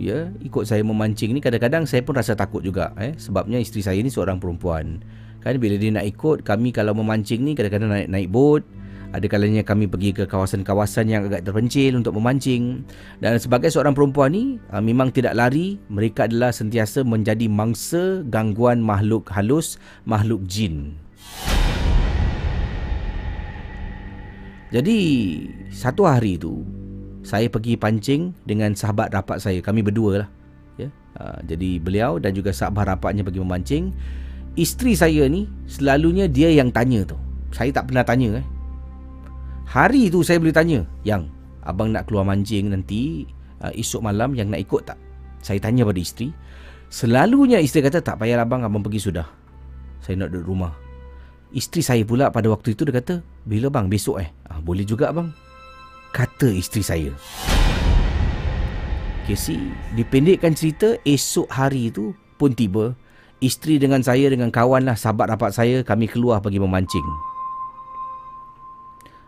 [0.00, 3.14] Ya, ikut saya memancing ni Kadang-kadang saya pun rasa takut juga eh?
[3.14, 5.04] Sebabnya isteri saya ni seorang perempuan.
[5.44, 8.64] Kan bila dia nak ikut Kami kalau memancing ni kadang-kadang naik, naik bot.
[9.12, 12.80] Ada kalanya kami pergi ke kawasan-kawasan yang agak terpencil untuk memancing.
[13.20, 15.76] Dan sebagai seorang perempuan ni ah, memang tidak lari.
[15.92, 19.76] Mereka adalah sentiasa menjadi mangsa gangguan makhluk halus
[20.08, 20.96] makhluk jin
[24.72, 24.98] Jadi
[25.68, 26.64] satu hari tu
[27.22, 29.60] saya pergi pancing dengan sahabat rapat saya.
[29.60, 30.28] Kami berdua lah.
[30.80, 30.88] Ya.
[31.20, 33.84] Ha, jadi beliau dan juga sahabat rapatnya pergi memancing.
[34.56, 37.16] Isteri saya ni selalunya dia yang tanya tu.
[37.52, 38.46] Saya tak pernah tanya eh.
[39.68, 41.32] Hari tu saya boleh tanya, "Yang,
[41.64, 43.24] abang nak keluar mancing nanti
[43.64, 45.00] uh, esok malam yang nak ikut tak?"
[45.40, 46.28] Saya tanya pada isteri.
[46.92, 49.24] Selalunya isteri kata, "Tak payah abang, abang pergi sudah.
[50.04, 50.76] Saya nak duduk rumah."
[51.52, 53.88] Isteri saya pula pada waktu itu dia kata, "Bila bang?
[53.88, 54.28] Besok eh?"
[54.62, 55.28] Boleh juga bang.
[56.14, 57.12] Kata isteri saya.
[59.26, 59.58] Casey,
[59.94, 62.94] dipendekkan cerita, esok hari itu pun tiba.
[63.42, 67.06] Isteri dengan saya dengan kawan lah, sahabat rapat saya, kami keluar pergi memancing.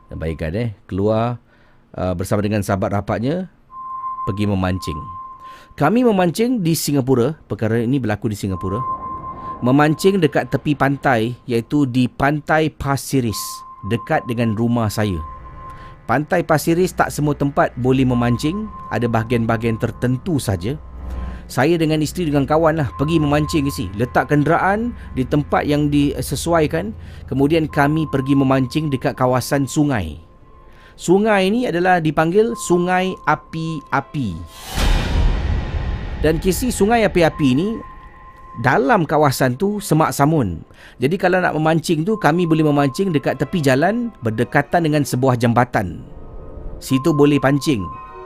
[0.06, 1.42] Dan baikkan eh, keluar
[1.98, 3.50] uh, bersama dengan sahabat rapatnya,
[4.30, 4.98] pergi memancing.
[5.74, 8.78] Kami memancing di Singapura, perkara ini berlaku di Singapura
[9.64, 15.18] memancing dekat tepi pantai iaitu di pantai Pasiris dekat dengan rumah saya.
[16.04, 20.76] Pantai Pasiris tak semua tempat boleh memancing, ada bahagian-bahagian tertentu saja.
[21.44, 23.92] Saya dengan isteri dengan kawan lah pergi memancing si.
[24.00, 26.96] Letak kenderaan di tempat yang disesuaikan.
[27.28, 30.24] Kemudian kami pergi memancing dekat kawasan sungai.
[30.96, 34.28] Sungai ini adalah dipanggil Sungai Api-Api.
[36.24, 37.76] Dan kisi Sungai Api-Api ini
[38.62, 40.62] dalam kawasan tu semak samun.
[41.02, 46.06] Jadi kalau nak memancing tu kami boleh memancing dekat tepi jalan berdekatan dengan sebuah jambatan.
[46.78, 47.82] Situ boleh pancing.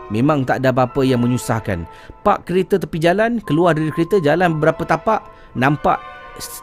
[0.08, 1.84] Memang tak ada apa-apa yang menyusahkan.
[2.24, 5.24] Pak kereta tepi jalan, keluar dari kereta jalan beberapa tapak,
[5.56, 6.00] nampak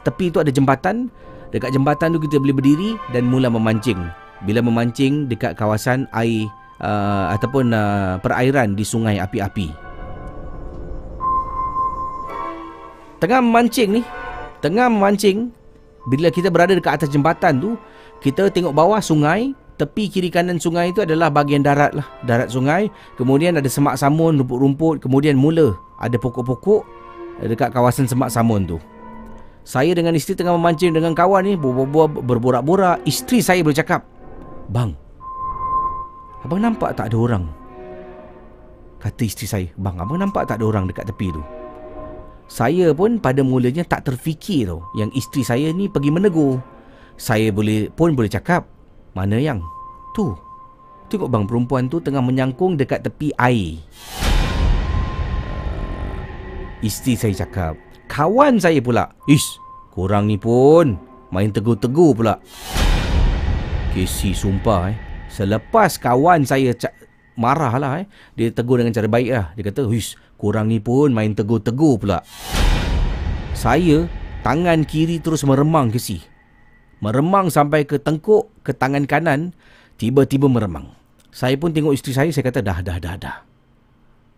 [0.06, 1.10] tepi tu ada jambatan.
[1.54, 4.02] Dekat jambatan tu kita boleh berdiri dan mula memancing.
[4.44, 6.50] Bila memancing dekat kawasan air
[6.82, 9.85] uh, ataupun uh, perairan di sungai api-api.
[13.20, 14.02] Tengah memancing ni
[14.60, 15.52] Tengah memancing
[16.12, 17.72] Bila kita berada dekat atas jembatan tu
[18.20, 22.88] Kita tengok bawah sungai Tepi kiri kanan sungai itu adalah bahagian darat lah Darat sungai
[23.20, 26.84] Kemudian ada semak samun, rumput-rumput Kemudian mula ada pokok-pokok
[27.44, 28.80] Dekat kawasan semak samun tu
[29.68, 34.08] Saya dengan isteri tengah memancing dengan kawan ni Berborak-borak Isteri saya bercakap
[34.72, 34.96] Bang
[36.44, 37.44] Abang nampak tak ada orang?
[39.02, 41.44] Kata isteri saya Bang, abang nampak tak ada orang dekat tepi tu?
[42.46, 46.62] Saya pun pada mulanya tak terfikir tau yang isteri saya ni pergi menegur.
[47.18, 48.70] Saya boleh pun boleh cakap,
[49.18, 49.64] mana yang?
[50.14, 50.30] Tu.
[51.10, 53.82] Tengok bang perempuan tu tengah menyangkung dekat tepi air.
[56.86, 57.74] Isteri saya cakap,
[58.06, 59.10] kawan saya pula.
[59.26, 59.58] Ish,
[59.90, 61.02] kurang ni pun
[61.34, 62.38] main tegur-tegur pula.
[63.96, 64.98] Kesi sumpah eh.
[65.32, 66.76] Selepas kawan saya
[67.34, 68.06] marah lah eh.
[68.38, 69.48] Dia tegur dengan cara baik lah.
[69.56, 72.20] Dia kata, Huish, korang ni pun main tegur-tegur pula.
[73.56, 74.08] Saya,
[74.44, 76.22] tangan kiri terus meremang ke si.
[77.00, 79.56] Meremang sampai ke tengkuk, ke tangan kanan,
[80.00, 80.92] tiba-tiba meremang.
[81.36, 83.38] Saya pun tengok isteri saya, saya kata, dah, dah, dah, dah.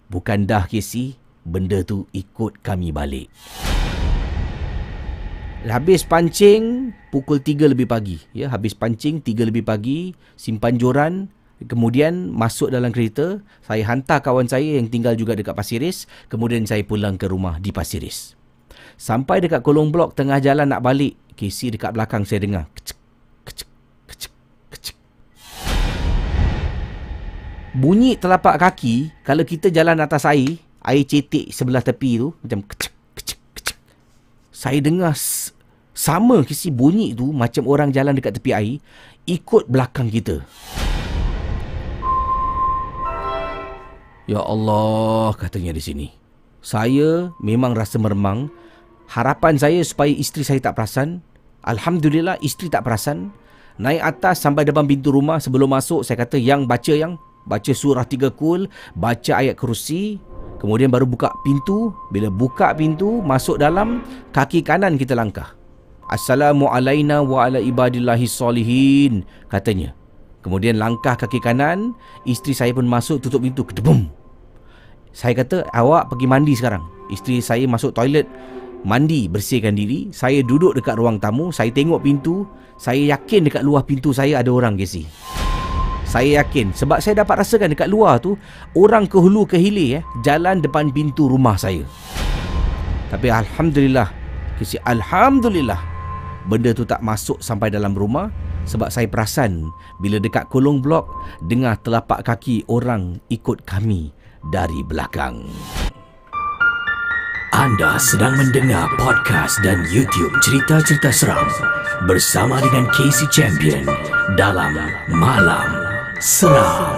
[0.10, 3.30] Bukan dah ke si, benda tu ikut kami balik.
[5.68, 8.22] Habis pancing pukul 3 lebih pagi.
[8.32, 11.28] Ya, habis pancing 3 lebih pagi, simpan joran,
[11.58, 16.86] Kemudian masuk dalam kereta, saya hantar kawan saya yang tinggal juga dekat Pasiris, kemudian saya
[16.86, 18.38] pulang ke rumah di Pasiris.
[18.94, 22.98] Sampai dekat kolong blok tengah jalan nak balik, KC dekat belakang saya dengar kecek,
[23.46, 23.70] kecek,
[24.10, 24.34] kecek,
[24.74, 24.98] kecek.
[27.78, 32.94] Bunyi telapak kaki kalau kita jalan atas air, air cetek sebelah tepi tu macam kecek,
[33.18, 33.78] kecek, kecek.
[34.50, 35.14] Saya dengar
[35.94, 38.78] sama kisi bunyi tu macam orang jalan dekat tepi air
[39.30, 40.42] ikut belakang kita.
[44.28, 46.08] Ya Allah, katanya di sini.
[46.60, 48.52] Saya memang rasa meremang.
[49.08, 51.24] Harapan saya supaya isteri saya tak perasan.
[51.64, 53.32] Alhamdulillah isteri tak perasan.
[53.80, 57.16] Naik atas sampai depan pintu rumah sebelum masuk saya kata yang baca yang
[57.48, 58.68] baca surah tiga kul,
[59.00, 60.20] baca ayat kerusi,
[60.60, 61.96] kemudian baru buka pintu.
[62.12, 64.04] Bila buka pintu, masuk dalam
[64.36, 65.56] kaki kanan kita langkah.
[66.12, 69.96] Assalamualaikum wa ala ibadillahi solihin katanya.
[70.46, 73.66] Kemudian langkah kaki kanan, isteri saya pun masuk tutup pintu.
[73.66, 74.08] Kedebum.
[75.12, 76.86] Saya kata, awak pergi mandi sekarang.
[77.10, 78.30] Isteri saya masuk toilet,
[78.86, 80.14] mandi, bersihkan diri.
[80.14, 82.46] Saya duduk dekat ruang tamu, saya tengok pintu.
[82.78, 85.10] Saya yakin dekat luar pintu saya ada orang, Casey.
[86.08, 88.40] Saya yakin sebab saya dapat rasakan dekat luar tu
[88.80, 91.84] orang ke hulu ke hilir eh jalan depan pintu rumah saya.
[93.12, 94.08] Tapi alhamdulillah,
[94.56, 95.76] Casey, alhamdulillah
[96.48, 98.32] benda tu tak masuk sampai dalam rumah
[98.68, 99.72] sebab saya perasan
[100.04, 101.08] bila dekat kolong blok
[101.48, 104.12] dengar telapak kaki orang ikut kami
[104.52, 105.48] dari belakang.
[107.56, 111.48] Anda sedang mendengar podcast dan YouTube cerita-cerita seram
[112.06, 113.82] bersama dengan Casey Champion
[114.38, 114.78] dalam
[115.10, 115.66] Malam
[116.22, 116.94] Seram.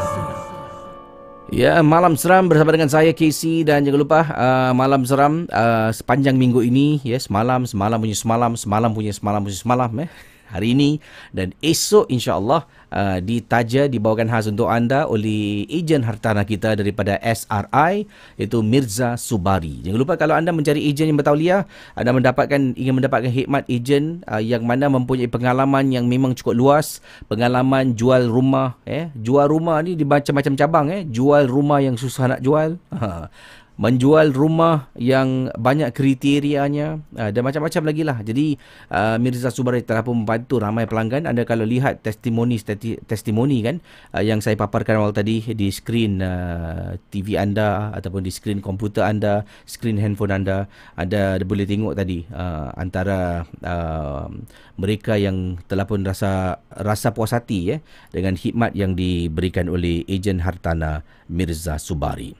[1.49, 6.35] Ya, Malam Seram bersama dengan saya Casey dan jangan lupa uh, Malam Seram uh, sepanjang
[6.35, 10.09] minggu ini ya, semalam, semalam punya semalam, semalam punya semalam punya semalam eh
[10.49, 10.97] hari ini
[11.31, 18.09] dan esok insya-Allah uh, ditaja dibawakan khas untuk anda oleh ejen hartanah kita daripada SRI
[18.37, 19.81] iaitu Mirza Subari.
[19.85, 24.41] Jangan lupa kalau anda mencari ejen yang bertauliah, anda mendapatkan ingin mendapatkan hikmat ejen uh,
[24.41, 29.93] yang mana mempunyai pengalaman yang memang cukup luas, pengalaman jual rumah eh, jual rumah ni
[29.93, 32.75] di macam-macam cabang eh, jual rumah yang susah nak jual.
[32.99, 33.31] Ha
[33.79, 38.17] menjual rumah yang banyak kriterianya uh, dan macam-macam lagi lah.
[38.19, 38.59] Jadi
[38.91, 41.23] uh, Mirza Subari telah pun membantu ramai pelanggan.
[41.23, 42.59] Anda kalau lihat testimoni
[43.07, 43.79] testimoni kan
[44.11, 49.07] uh, yang saya paparkan awal tadi di skrin uh, TV anda ataupun di skrin komputer
[49.07, 50.67] anda, skrin handphone anda,
[50.99, 54.27] anda boleh tengok tadi uh, antara uh,
[54.75, 57.79] mereka yang telah pun rasa rasa puas hati eh
[58.11, 62.35] dengan khidmat yang diberikan oleh ejen hartana Mirza Subari.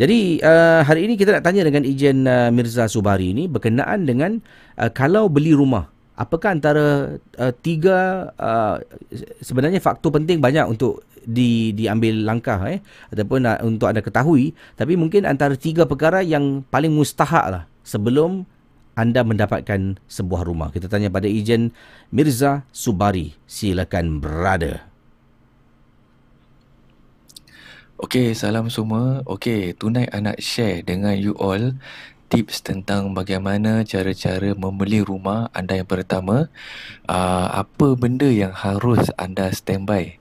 [0.00, 4.40] Jadi uh, hari ini kita nak tanya dengan ejen uh, Mirza Subari ini berkenaan dengan
[4.80, 8.80] uh, kalau beli rumah apakah antara uh, tiga uh,
[9.44, 12.82] sebenarnya faktor penting banyak untuk di diambil langkah eh
[13.14, 18.48] ataupun uh, untuk anda ketahui tapi mungkin antara tiga perkara yang paling mustahak lah sebelum
[18.92, 20.68] anda mendapatkan sebuah rumah.
[20.68, 21.72] Kita tanya pada ejen
[22.12, 23.32] Mirza Subari.
[23.48, 24.91] Silakan berada.
[28.02, 29.22] Okey, salam semua.
[29.30, 31.78] Okey, tunai anak share dengan you all
[32.26, 36.50] tips tentang bagaimana cara-cara membeli rumah anda yang pertama.
[37.06, 40.18] Uh, apa benda yang harus anda standby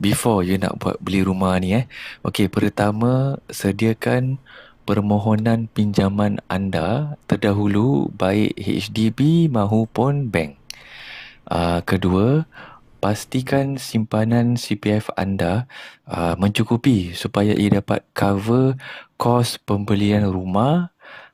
[0.00, 1.84] before you nak buat beli rumah ni eh.
[2.24, 4.40] Okey, pertama sediakan
[4.88, 10.56] permohonan pinjaman anda terdahulu baik HDB maupun bank.
[11.44, 12.48] Uh, kedua,
[12.98, 15.70] pastikan simpanan CPF anda
[16.10, 18.74] uh, mencukupi supaya ia dapat cover
[19.18, 20.90] kos pembelian rumah,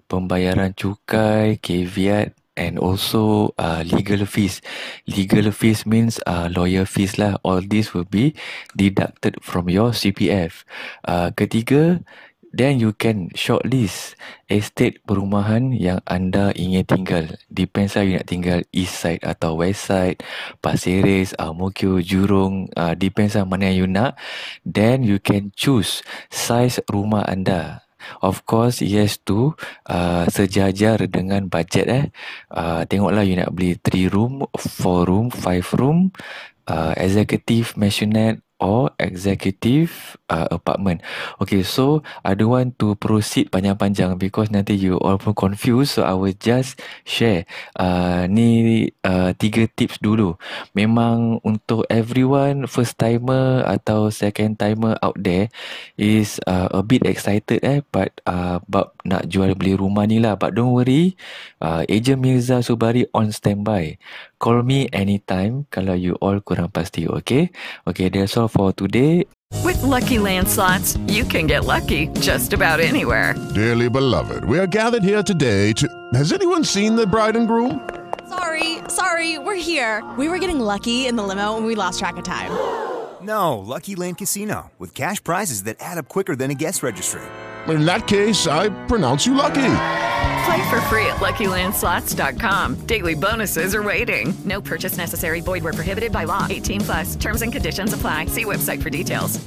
[0.09, 4.63] pembayaran cukai, caveat and also uh, legal fees.
[5.11, 7.37] Legal fees means uh, lawyer fees lah.
[7.43, 8.35] All this will be
[8.79, 10.63] deducted from your CPF.
[11.05, 12.01] Uh, ketiga,
[12.55, 14.15] then you can shortlist
[14.47, 17.25] estate perumahan yang anda ingin tinggal.
[17.51, 20.23] Depends lah you nak tinggal east side atau west side,
[20.63, 24.15] Pasir Ris, Amokyo, Jurong, uh, depends lah mana yang you nak.
[24.63, 27.83] Then you can choose size rumah anda.
[28.21, 29.57] Of course, yes tu
[29.89, 32.05] uh, sejajar dengan budget eh.
[32.53, 36.13] Uh, tengoklah you nak beli 3 room, 4 room, 5 room,
[36.69, 41.05] uh, executive, maisonette or executive uh, apartment.
[41.45, 46.01] Okay, so I don't want to proceed panjang-panjang because nanti you all pun confused.
[46.01, 47.45] So I will just share
[47.77, 50.41] uh, ni uh, tiga tips dulu.
[50.73, 55.53] Memang untuk everyone first timer atau second timer out there
[56.01, 60.41] is uh, a bit excited eh, but uh, bab nak jual beli rumah ni lah.
[60.41, 61.21] But don't worry,
[61.61, 64.01] uh, Agent Mirza Subari on standby.
[64.45, 67.49] Call me anytime kalau you all kurang pasti, okay?
[67.89, 69.25] Okay, that's all for today.
[69.65, 73.33] With Lucky Land slots, you can get lucky just about anywhere.
[73.57, 75.89] Dearly beloved, we are gathered here today to.
[76.13, 77.81] Has anyone seen the bride and groom?
[78.29, 80.05] Sorry, sorry, we're here.
[80.21, 82.53] We were getting lucky in the limo and we lost track of time.
[83.25, 87.25] No, Lucky Land Casino, with cash prizes that add up quicker than a guest registry.
[87.69, 89.77] In that case, I pronounce you lucky.
[90.45, 92.87] Play for free at LuckyLandSlots.com.
[92.87, 94.35] Daily bonuses are waiting.
[94.45, 95.41] No purchase necessary.
[95.41, 96.47] Void where prohibited by law.
[96.49, 97.17] 18 plus.
[97.17, 98.27] Terms and conditions apply.
[98.27, 99.41] See website for details.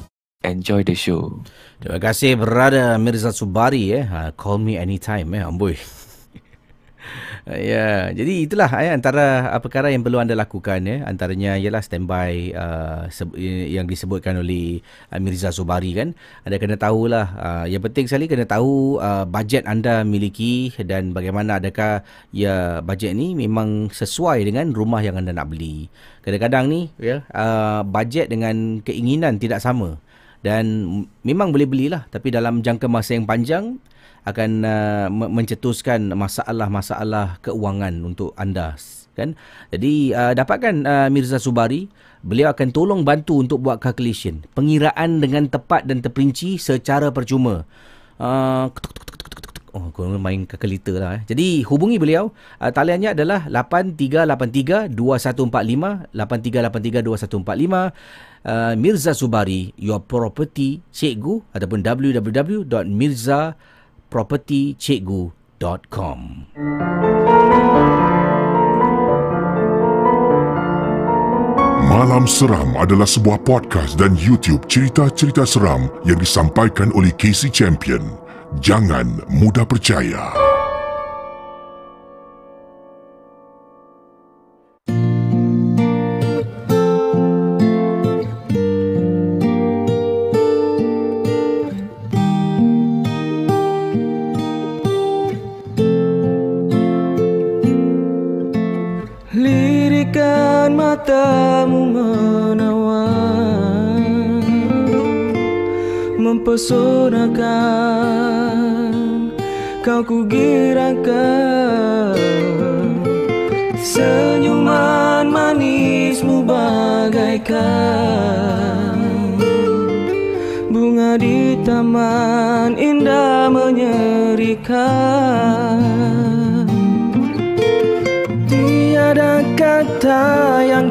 [0.44, 1.42] Enjoy the show.
[1.82, 4.06] Terima kasih berada Mirza Subari eh.
[4.06, 5.78] Uh, call me anytime eh amboi.
[7.48, 11.00] Ya, jadi itulah eh, antara perkara yang perlu anda lakukan ya.
[11.00, 11.00] Eh.
[11.08, 13.08] Antaranya ialah standby uh,
[13.72, 14.84] yang disebutkan oleh
[15.16, 16.12] Mirza Subari kan.
[16.44, 21.64] Anda kena tahulah uh, yang penting sekali kena tahu uh, bajet anda miliki dan bagaimana
[21.64, 22.04] adakah
[22.36, 25.88] ya bajet ni memang sesuai dengan rumah yang anda nak beli.
[26.28, 29.96] Kadang-kadang ni ya uh, bajet dengan keinginan tidak sama
[30.44, 30.68] dan
[31.24, 33.80] memang boleh belilah tapi dalam jangka masa yang panjang
[34.28, 38.76] akan uh, mencetuskan masalah-masalah keuangan untuk anda
[39.16, 39.34] kan
[39.72, 41.88] jadi uh, dapatkan uh, Mirza Subari
[42.22, 47.64] beliau akan tolong bantu untuk buat calculation pengiraan dengan tepat dan terperinci secara percuma
[48.20, 48.68] uh,
[49.78, 51.22] Oh, kau main kalkulator lah.
[51.22, 51.30] Eh.
[51.30, 52.34] Jadi, hubungi beliau.
[52.58, 56.10] Uh, taliannya adalah 8383-2145.
[56.18, 57.94] 8383-2145.
[58.42, 61.46] Uh, Mirza Subari, your property cikgu.
[61.54, 63.77] Ataupun www.mirza.com
[64.08, 66.20] propertycikgu.com.
[71.88, 78.06] Malam Seram adalah sebuah podcast dan YouTube cerita-cerita seram yang disampaikan oleh Casey Champion.
[78.62, 80.30] Jangan mudah percaya.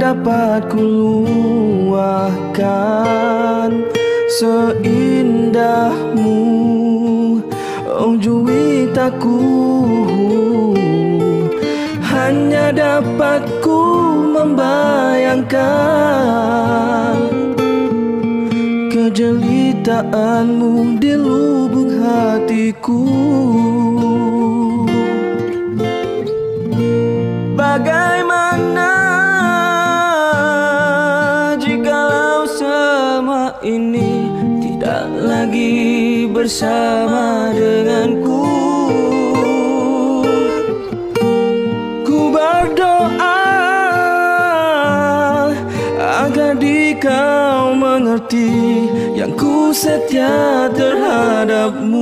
[0.06, 0.78] Dapat ku
[1.90, 3.70] luahkan
[4.38, 6.38] Seindahmu.
[7.90, 9.42] Oh juwitaku
[12.06, 13.82] Hanya dapat ku
[14.30, 17.18] membayangkan
[18.94, 23.02] Kejelitaanmu di lubuk hatiku
[36.46, 38.46] bersama denganku.
[42.06, 43.42] Ku berdoa
[45.98, 48.86] agar di kau mengerti
[49.18, 51.95] yang ku setia terhadapmu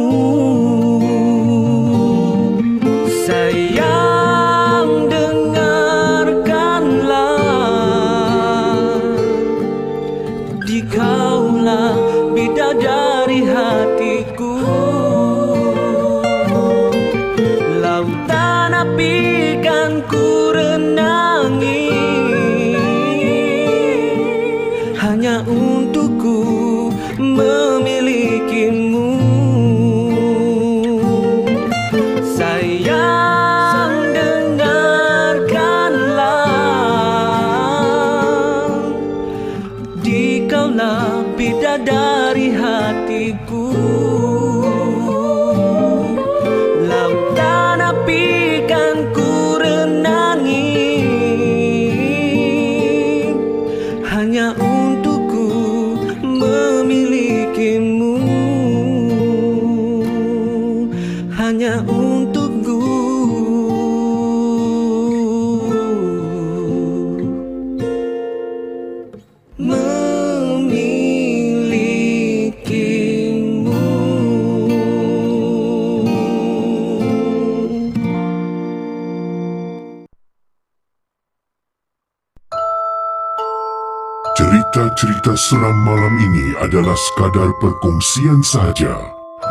[85.34, 88.94] Cerita-cerita seram malam ini adalah sekadar perkongsian sahaja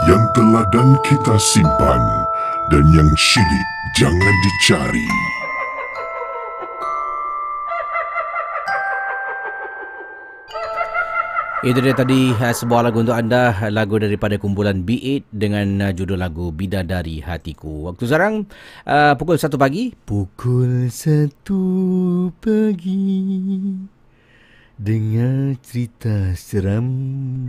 [0.08, 2.00] yang telah dan kita simpan
[2.72, 3.68] dan yang syilid
[4.00, 5.08] jangan dicari.
[11.68, 13.52] Itu dia tadi uh, sebuah lagu untuk anda.
[13.68, 17.92] Lagu daripada kumpulan B8 Dengan uh, judul lagu Bidadari Hatiku.
[17.92, 18.48] Waktu sekarang
[18.88, 19.92] uh, pukul 1 pagi.
[20.08, 21.44] Pukul 1
[22.40, 23.20] pagi
[24.78, 27.48] Dengar cerita seram.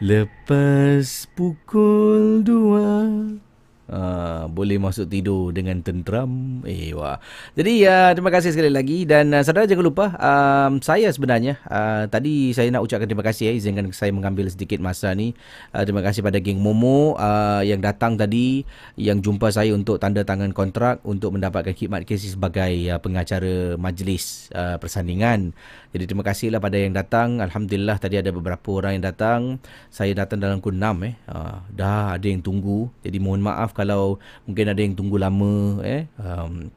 [0.00, 3.45] Lepas pukul 2
[3.86, 6.58] Uh, boleh masuk tidur dengan tenteram.
[6.66, 7.22] Eh wah.
[7.54, 12.10] Jadi uh, terima kasih sekali lagi dan uh, saudara jangan lupa um, saya sebenarnya uh,
[12.10, 15.38] tadi saya nak ucapkan terima kasih ya izinkan saya mengambil sedikit masa ni.
[15.70, 18.66] Uh, terima kasih pada geng Momo uh, yang datang tadi
[18.98, 24.50] yang jumpa saya untuk tanda tangan kontrak untuk mendapatkan khidmat KC sebagai uh, pengacara majlis
[24.50, 25.54] uh, persandingan.
[25.94, 27.38] Jadi terima kasihlah pada yang datang.
[27.38, 29.62] Alhamdulillah tadi ada beberapa orang yang datang.
[29.88, 31.14] Saya datang dalam pukul 6 eh.
[31.24, 32.90] Uh, dah ada yang tunggu.
[33.00, 34.16] Jadi mohon maaf kalau
[34.48, 36.08] mungkin ada yang tunggu lama eh.
[36.16, 36.72] Um,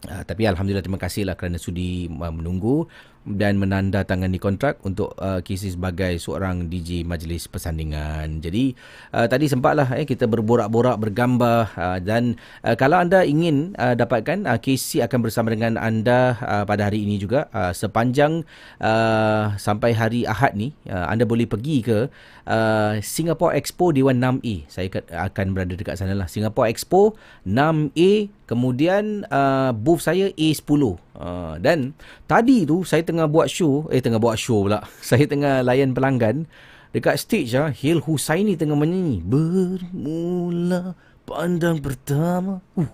[0.00, 2.88] Uh, tapi Alhamdulillah terima kasihlah kerana sudi uh, menunggu
[3.28, 8.40] dan menandatangani kontrak untuk uh, KC sebagai seorang DJ majlis persandingan.
[8.40, 8.72] Jadi
[9.12, 14.48] uh, tadi sempatlah eh, kita berborak-borak, bergambar uh, dan uh, kalau anda ingin uh, dapatkan
[14.48, 18.40] uh, KC akan bersama dengan anda uh, pada hari ini juga uh, sepanjang
[18.80, 22.08] uh, sampai hari Ahad ni uh, anda boleh pergi ke
[22.48, 24.54] uh, Singapore Expo Dewan 6A.
[24.72, 26.26] Saya akan berada dekat sana lah.
[26.26, 27.14] Singapore Expo
[27.44, 31.94] 6A kemudian uh, booth saya A10 uh, dan
[32.26, 34.86] tadi tu saya tengah buat show eh tengah buat show pula.
[35.02, 36.46] Saya tengah layan pelanggan.
[36.94, 40.94] Dekat stage ah Hil Husaini tengah menyanyi bermula
[41.26, 42.62] pandang pertama.
[42.78, 42.90] Uh.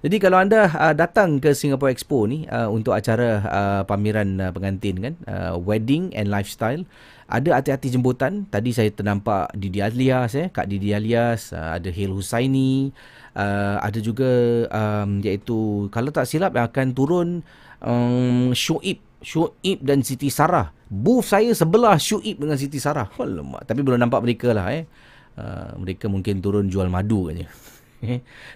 [0.00, 4.48] Jadi kalau anda uh, datang ke Singapore Expo ni uh, untuk acara uh, pameran uh,
[4.48, 6.80] pengantin kan uh, wedding and lifestyle
[7.30, 8.48] ada hati-hati jemputan.
[8.48, 12.90] Tadi saya ternampak Didi Alias eh Kak Didi Alias uh, ada Hil Husaini
[13.36, 17.28] uh, ada juga um, iaitu kalau tak silap akan turun
[17.84, 23.68] um, Shuib Shuib dan Siti Sarah booth saya sebelah Shuib dengan Siti Sarah Alamak.
[23.68, 24.84] tapi belum nampak mereka lah eh
[25.40, 27.46] Uh, mereka mungkin turun jual madu katanya.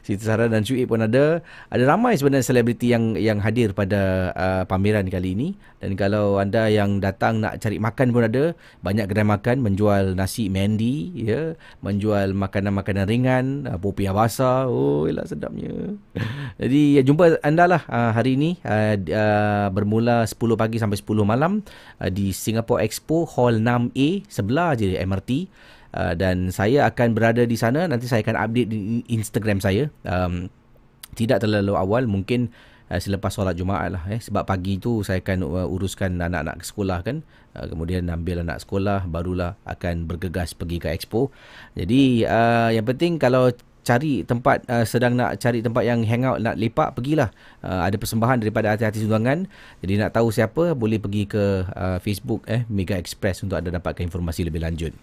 [0.04, 1.44] Siti Sarah dan Syuib pun ada.
[1.68, 5.48] Ada ramai sebenarnya selebriti yang yang hadir pada uh, pameran kali ini.
[5.84, 8.44] Dan kalau anda yang datang nak cari makan pun ada.
[8.80, 11.52] Banyak kedai makan menjual nasi mendi, ya,
[11.84, 14.64] menjual makanan-makanan ringan, uh, popiah basah.
[14.64, 15.92] Oh, elah sedapnya.
[16.60, 21.04] Jadi ya, jumpa anda lah uh, hari ini uh, uh, bermula 10 pagi sampai 10
[21.24, 21.60] malam
[22.00, 25.30] uh, di Singapore Expo Hall 6A sebelah je MRT.
[25.94, 27.86] Uh, dan saya akan berada di sana.
[27.86, 29.94] Nanti saya akan update di Instagram saya.
[30.02, 30.50] Um,
[31.14, 32.50] tidak terlalu awal mungkin
[32.90, 34.18] uh, selepas solat Jumaat lah eh.
[34.18, 37.22] Sebab pagi tu saya akan uh, uruskan anak-anak ke sekolah kan.
[37.54, 41.30] Uh, kemudian ambil anak sekolah barulah akan bergegas pergi ke expo.
[41.78, 43.54] Jadi uh, yang penting kalau
[43.84, 47.28] cari tempat uh, sedang nak cari tempat yang hangout nak lepak pergilah.
[47.60, 49.44] Uh, ada persembahan daripada hati-hati sumbangan
[49.84, 54.00] jadi nak tahu siapa boleh pergi ke uh, Facebook eh Mega Express untuk anda dapatkan
[54.08, 54.96] informasi lebih lanjut.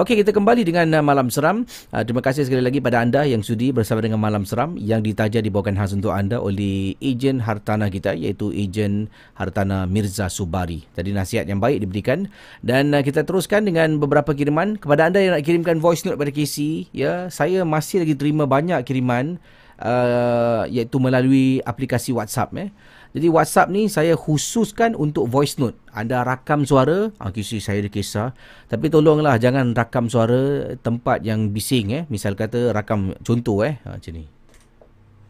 [0.00, 1.68] Okey kita kembali dengan uh, malam seram.
[1.92, 5.44] Uh, terima kasih sekali lagi pada anda yang sudi bersama dengan malam seram yang ditaja
[5.44, 10.88] dibawakan khas untuk anda oleh ejen hartana kita iaitu ejen hartana Mirza Subari.
[10.96, 12.32] Tadi nasihat yang baik diberikan.
[12.64, 14.80] Dan uh, kita teruskan dengan beberapa kiriman.
[14.80, 18.86] Kepada anda yang nak kirimkan voice note pada KC ya saya masih lagi terima banyak
[18.86, 19.42] kiriman
[19.82, 22.70] uh, iaitu melalui aplikasi WhatsApp eh.
[23.12, 25.76] Jadi WhatsApp ni saya khususkan untuk voice note.
[25.92, 28.32] Anda rakam suara, ah kisah saya ada kisah.
[28.72, 32.02] Tapi tolonglah jangan rakam suara tempat yang bising eh.
[32.08, 34.24] Misal kata rakam contoh eh ha, macam ni.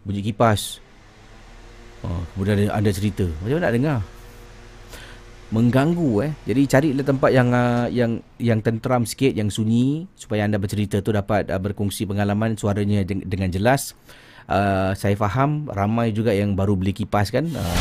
[0.06, 0.78] Bunyi kipas.
[2.06, 3.26] Oh, kemudian ada, ada cerita.
[3.42, 3.98] Macam mana nak dengar?
[5.52, 6.32] Mengganggu eh.
[6.48, 11.12] Jadi carilah tempat yang uh, yang yang tenteram sikit, yang sunyi supaya anda bercerita tu
[11.12, 13.92] dapat uh, berkongsi pengalaman suaranya de- dengan jelas.
[14.48, 17.46] Uh, saya faham ramai juga yang baru beli kipas kan.
[17.52, 17.78] Uh,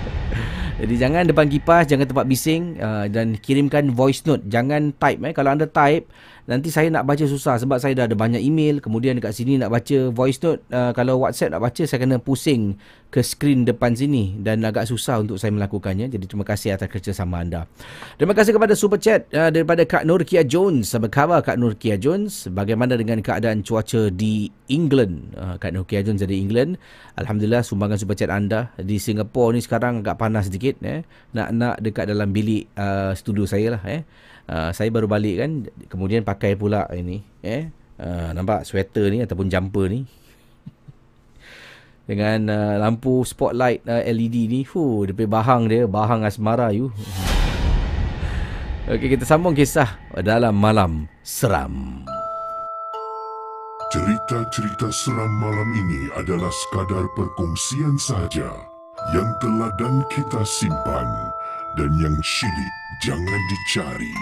[0.80, 4.46] jadi jangan depan kipas, jangan tempat bising uh, dan kirimkan voice note.
[4.46, 5.34] Jangan type eh.
[5.34, 6.06] Kalau anda type
[6.44, 8.80] nanti saya nak baca susah sebab saya dah ada banyak email.
[8.80, 12.76] Kemudian dekat sini nak baca voice note uh, kalau WhatsApp nak baca saya kena pusing
[13.08, 16.10] ke skrin depan sini dan agak susah untuk saya melakukannya.
[16.10, 17.64] Jadi terima kasih atas kerjasama anda.
[18.20, 20.92] Terima kasih kepada super chat uh, daripada Kak Nur Kia Jones.
[20.92, 22.50] Apa khabar Kak Nur Kia Jones?
[22.52, 25.32] Bagaimana dengan keadaan cuaca di England?
[25.38, 26.76] Uh, Kak Nur Kia Jones dari England.
[27.16, 31.06] Alhamdulillah sumbangan super chat anda di Singapore ni sekarang agak panas sedikit eh.
[31.32, 34.02] Nak nak dekat dalam bilik uh, studio saya lah eh
[34.44, 35.50] Uh, saya baru balik kan
[35.88, 40.04] kemudian pakai pula ini eh uh, nampak sweater ni ataupun jumper ni.
[42.08, 46.92] Dengan uh, lampu spotlight uh, LED ni fu dia bahang dia bahang asmara you.
[48.92, 52.04] Okey kita sambung kisah dalam malam seram.
[53.88, 58.50] Cerita-cerita seram malam ini adalah sekadar perkongsian saja
[59.14, 61.06] yang telah dan kita simpan
[61.74, 64.14] dan yang syilid jangan dicari.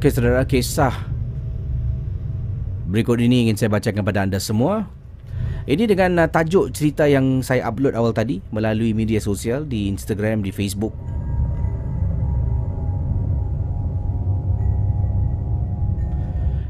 [0.00, 0.96] Okey saudara, kisah
[2.88, 4.88] berikut ini ingin saya bacakan kepada anda semua.
[5.68, 10.40] Ini dengan uh, tajuk cerita yang saya upload awal tadi melalui media sosial di Instagram,
[10.40, 10.96] di Facebook.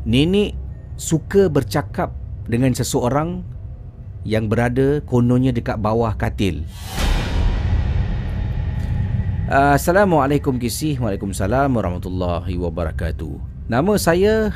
[0.03, 0.59] Nenek
[0.99, 2.11] suka bercakap
[2.51, 3.47] dengan seseorang
[4.27, 6.67] yang berada kononnya dekat bawah katil.
[9.51, 11.03] Assalamualaikum kisih.
[11.03, 13.67] Waalaikumsalam warahmatullahi wabarakatuh.
[13.67, 14.55] Nama saya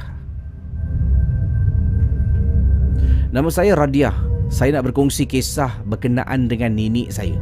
[3.35, 4.15] Nama saya Radiah.
[4.47, 7.35] Saya nak berkongsi kisah berkenaan dengan nenek saya.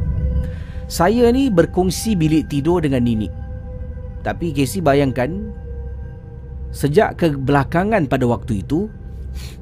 [0.89, 3.29] Saya ni berkongsi bilik tidur dengan nenek.
[4.25, 5.53] Tapi Casey bayangkan
[6.73, 8.89] Sejak kebelakangan pada waktu itu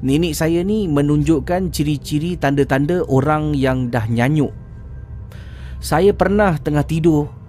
[0.00, 4.56] Nenek saya ni menunjukkan ciri-ciri tanda-tanda orang yang dah nyanyuk.
[5.76, 7.41] Saya pernah tengah tidur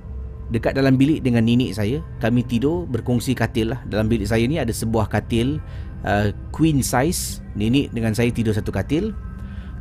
[0.54, 4.62] dekat dalam bilik dengan nenek saya kami tidur berkongsi katil lah dalam bilik saya ni
[4.62, 5.58] ada sebuah katil
[6.06, 9.18] uh, queen size nenek dengan saya tidur satu katil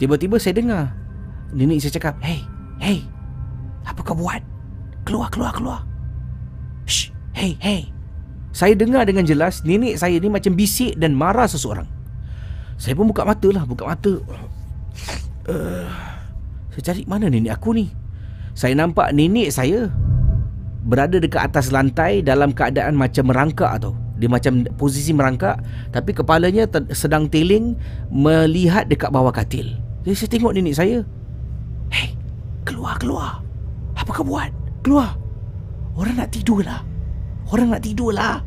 [0.00, 0.84] tiba-tiba saya dengar
[1.52, 2.40] nenek saya cakap, "Hey,
[2.80, 2.98] hey.
[3.84, 4.40] Apa kau buat?
[5.04, 5.80] Keluar, keluar, keluar."
[6.88, 7.92] Shh, hey, hey.
[8.52, 11.88] Saya dengar dengan jelas nenek saya ni macam bisik dan marah seseorang.
[12.76, 14.14] Saya pun buka mata lah, buka mata.
[15.48, 15.88] Uh,
[16.72, 17.88] saya cari mana nenek aku ni?
[18.52, 19.88] Saya nampak nenek saya
[20.82, 23.94] berada dekat atas lantai dalam keadaan macam merangkak tau.
[24.18, 25.58] Dia macam posisi merangkak
[25.90, 27.74] tapi kepalanya ter- sedang teling
[28.10, 29.74] melihat dekat bawah katil.
[30.02, 30.98] Jadi saya tengok nenek saya.
[31.90, 32.14] Hey,
[32.66, 33.42] keluar, keluar.
[33.98, 34.50] Apa kau buat?
[34.82, 35.14] Keluar.
[35.94, 36.82] Orang nak tidur lah.
[37.50, 38.42] Orang nak tidur lah.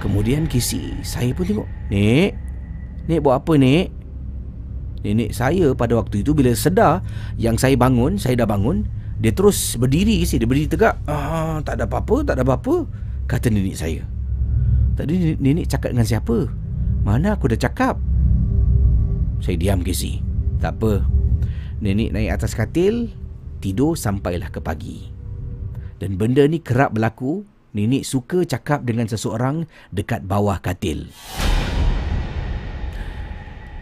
[0.00, 1.68] Kemudian kisi saya pun tengok.
[1.92, 2.32] Nek,
[3.06, 3.86] Nek buat apa Nek?
[5.00, 7.04] Nenek saya pada waktu itu bila sedar
[7.40, 8.84] yang saya bangun, saya dah bangun,
[9.20, 10.96] dia terus berdiri kisi, dia berdiri tegak.
[11.04, 12.88] Ah, tak ada apa-apa, tak ada apa-apa,
[13.28, 14.00] kata nenek saya.
[14.96, 16.48] Tadi nenek cakap dengan siapa?
[17.04, 18.00] Mana aku dah cakap?
[19.44, 20.24] Saya diam kisi.
[20.56, 21.04] Tak apa.
[21.84, 23.12] Nenek naik atas katil,
[23.60, 25.12] tidur sampailah ke pagi.
[26.00, 27.44] Dan benda ni kerap berlaku,
[27.76, 31.12] nenek suka cakap dengan seseorang dekat bawah katil.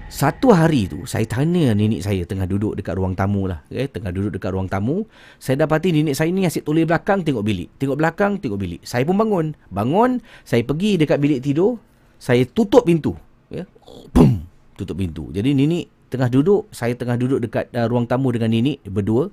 [0.09, 3.61] Satu hari tu saya tanya nenek saya tengah duduk dekat ruang tamu lah.
[3.69, 5.05] Eh, tengah duduk dekat ruang tamu.
[5.37, 7.69] Saya dapati nenek saya ni asyik toleh belakang tengok bilik.
[7.77, 8.81] Tengok belakang tengok bilik.
[8.89, 9.53] Saya pun bangun.
[9.69, 11.77] Bangun, saya pergi dekat bilik tidur.
[12.17, 13.13] Saya tutup pintu.
[13.53, 13.69] Ya.
[14.17, 14.49] Pum,
[14.81, 15.29] tutup pintu.
[15.29, 16.73] Jadi nenek tengah duduk.
[16.73, 19.29] Saya tengah duduk dekat uh, ruang tamu dengan nenek berdua.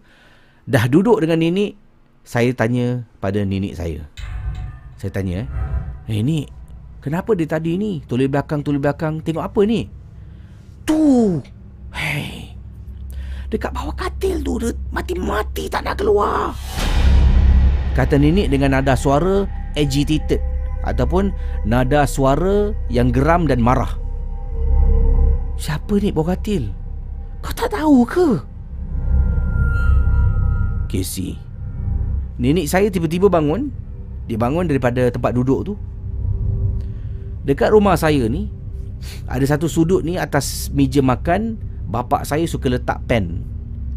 [0.68, 1.72] Dah duduk dengan nenek.
[2.28, 4.04] Saya tanya pada nenek saya.
[5.00, 5.48] Saya tanya
[6.12, 6.20] eh.
[6.20, 6.44] Ni,
[7.00, 8.04] kenapa dia tadi ni?
[8.04, 9.24] Toleh belakang, toleh belakang.
[9.24, 10.05] Tengok apa ni?
[10.86, 11.42] Tu.
[11.90, 12.54] Hei.
[13.50, 16.54] Dekat bawah katil tu dia mati-mati tak nak keluar.
[17.98, 20.42] Kata nenek dengan nada suara agitated
[20.86, 21.34] ataupun
[21.66, 23.98] nada suara yang geram dan marah.
[25.56, 26.70] Siapa ni bawah katil?
[27.40, 28.30] Kau tak tahu ke?
[30.92, 31.40] Casey.
[32.36, 33.72] Nenek saya tiba-tiba bangun.
[34.26, 35.74] Dia bangun daripada tempat duduk tu.
[37.46, 38.50] Dekat rumah saya ni
[39.26, 43.46] ada satu sudut ni atas meja makan Bapak saya suka letak pen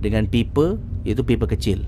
[0.01, 1.85] Dengan paper Iaitu paper kecil.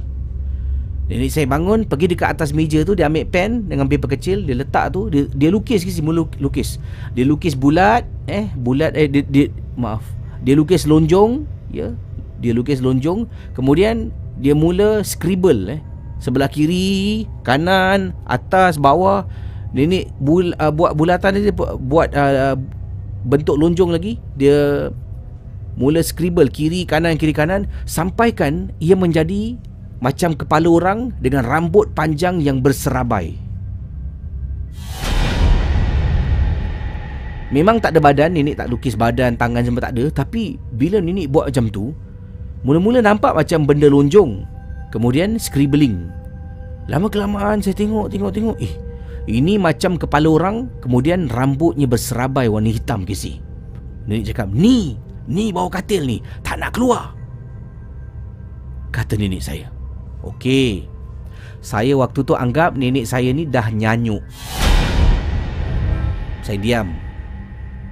[1.10, 4.54] Nenek saya bangun Pergi dekat atas meja tu Dia ambil pen Dengan paper kecil Dia
[4.56, 6.78] letak tu Dia, dia lukis ke mula lukis.
[7.18, 10.06] Dia lukis bulat Eh bulat eh dia, dia, Maaf
[10.46, 11.44] Dia lukis lonjong
[11.74, 11.92] Ya
[12.38, 13.26] Dia lukis lonjong.
[13.58, 15.80] Kemudian Dia mula scribble eh
[16.22, 19.26] Sebelah kiri Kanan Atas Bawah.
[19.70, 22.58] Nenek bul, uh, buat bulatan dia Buat uh,
[23.24, 24.88] bentuk lonjong lagi dia
[25.76, 29.56] mula scribble kiri kanan kiri kanan sampaikan ia menjadi
[30.00, 33.36] macam kepala orang dengan rambut panjang yang berserabai.
[37.50, 41.34] Memang tak ada badan, nenek tak lukis badan, tangan semua tak ada Tapi bila nenek
[41.34, 41.90] buat macam tu
[42.62, 44.46] Mula-mula nampak macam benda lonjong
[44.94, 46.06] Kemudian scribbling.
[46.86, 48.70] Lama kelamaan saya tengok, tengok, tengok Eh,
[49.28, 53.42] ini macam kepala orang Kemudian rambutnya berserabai warna hitam kisi
[54.08, 54.96] Nenek cakap Ni
[55.28, 57.12] Ni bawa katil ni Tak nak keluar.
[58.94, 59.68] Kata nenek saya
[60.24, 60.88] Okey
[61.60, 64.24] Saya waktu tu anggap nenek saya ni dah nyanyuk.
[66.40, 66.88] Saya diam.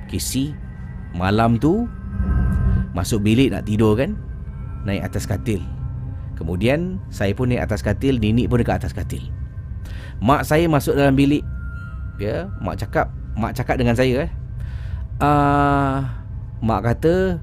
[0.09, 0.57] Kisi
[1.12, 1.85] Malam tu
[2.97, 4.16] Masuk bilik nak tidur kan
[4.89, 5.61] Naik atas katil.
[6.41, 9.38] Kemudian Saya pun naik atas katil Nenek pun dekat atas katil
[10.18, 11.46] Mak saya masuk dalam bilik
[12.18, 14.30] Ya Mak cakap Mak cakap dengan saya eh
[15.22, 16.02] uh,
[16.58, 17.38] Mak kata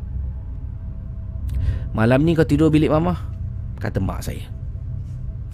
[1.95, 3.15] Malam ni kau tidur bilik mama
[3.79, 4.43] Kata mak saya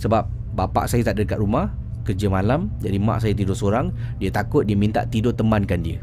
[0.01, 0.25] Sebab
[0.57, 1.69] Bapak saya tak ada dekat rumah
[2.01, 6.01] Kerja malam Jadi mak saya tidur seorang Dia takut Dia minta tidur temankan dia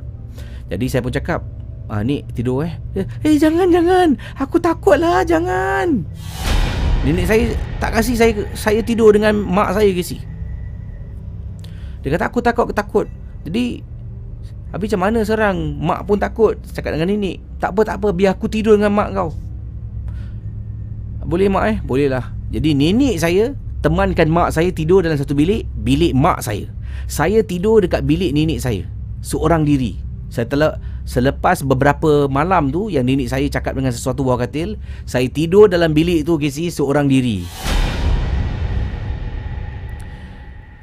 [0.71, 1.43] Jadi saya pun cakap
[1.89, 2.77] Ah ni tidur eh.
[3.25, 4.13] Eh jangan jangan.
[4.37, 6.05] Aku takut lah jangan.
[7.01, 7.45] Nenek saya
[7.81, 10.21] tak kasih saya saya tidur dengan mak saya kasi.
[12.09, 13.07] Dia kata aku takut, aku takut.
[13.45, 13.85] Jadi
[14.73, 15.77] Habis macam mana serang?
[15.77, 16.57] Mak pun takut.
[16.73, 19.37] Cakap dengan nenek Tak apa, tak apa Biar aku tidur dengan mak kau.
[21.29, 21.77] Boleh mak eh?
[21.85, 22.33] Boleh lah.
[22.49, 23.53] Jadi nenek saya
[23.85, 26.73] Temankan mak saya tidur dalam satu bilik Bilik mak saya.
[27.05, 28.89] Saya tidur dekat bilik nenek saya
[29.21, 30.01] Seorang diri.
[30.33, 35.29] Saya telah Selepas beberapa malam tu Yang nenek saya cakap dengan sesuatu bawah katil Saya
[35.29, 37.45] tidur dalam bilik tu Kisi Seorang diri.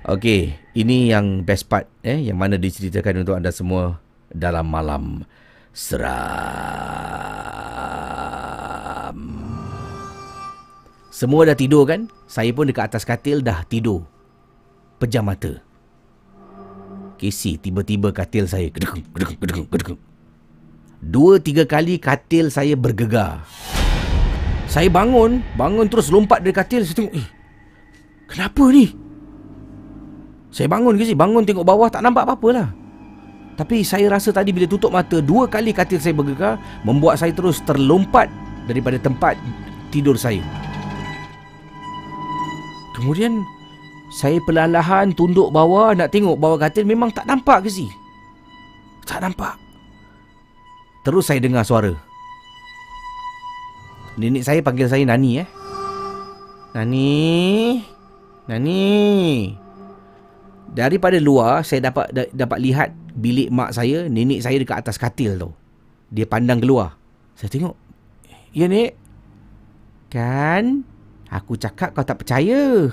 [0.05, 5.23] Okey, ini yang best part eh yang mana diceritakan untuk anda semua dalam malam
[5.71, 6.03] seram.
[11.15, 12.11] Semua dah tidur kan?
[12.27, 14.03] Saya pun dekat atas katil dah tidur.
[14.99, 15.63] Pejam mata.
[17.15, 19.95] Kesi tiba-tiba katil saya gedek gedek gedek gedek.
[20.99, 23.47] Dua tiga kali katil saya bergegar.
[24.67, 26.83] Saya bangun, bangun terus lompat dari katil.
[26.83, 27.27] Saya tengok, eh,
[28.27, 29.04] kenapa ni?
[30.55, 31.19] Saya bangun ke sih?
[31.19, 32.67] Bangun tengok bawah tak nampak apa-apa lah.
[33.59, 36.55] Tapi saya rasa tadi bila tutup mata, dua kali katil saya bergegar,
[36.87, 38.31] membuat saya terus terlompat
[38.63, 39.35] daripada tempat
[39.91, 40.39] tidur saya.
[42.95, 43.43] Kemudian,
[44.15, 47.91] saya perlahan-lahan tunduk bawah nak tengok bawah katil memang tak nampak ke sih?
[49.03, 49.59] Tak nampak.
[51.03, 51.91] Terus saya dengar suara.
[54.15, 55.47] Nenek saya panggil saya Nani eh.
[56.71, 57.11] Nani.
[58.47, 59.64] Nani.
[60.75, 65.39] Daripada luar saya dapat da, dapat lihat bilik mak saya, nenek saya dekat atas katil
[65.39, 65.49] tu.
[66.11, 66.99] Dia pandang keluar.
[67.39, 67.79] Saya tengok.
[68.51, 68.91] Ya nek.
[70.11, 70.83] Kan
[71.31, 72.91] aku cakap kau tak percaya.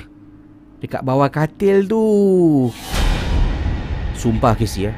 [0.78, 2.06] Dekat bawah katil tu.
[4.14, 4.94] Sumpah Casey ya.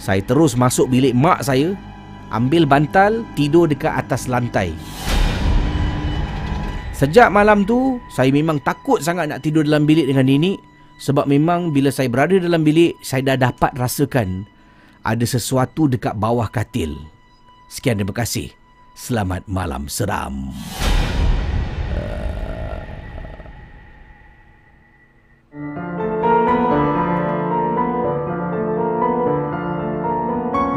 [0.00, 1.76] Saya terus masuk bilik mak saya,
[2.32, 4.72] ambil bantal, tidur dekat atas lantai.
[6.96, 11.72] Sejak malam tu, saya memang takut sangat nak tidur dalam bilik dengan nenek sebab memang
[11.72, 14.44] bila saya berada dalam bilik, saya dah dapat rasakan
[15.06, 16.98] ada sesuatu dekat bawah katil.
[17.70, 18.50] Sekian terima kasih.
[18.98, 20.50] Selamat malam seram.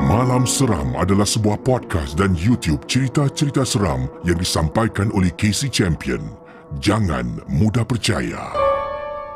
[0.09, 6.35] Malam Seram adalah sebuah podcast dan YouTube cerita-cerita seram yang disampaikan oleh Casey Champion.
[6.81, 8.51] Jangan mudah percaya.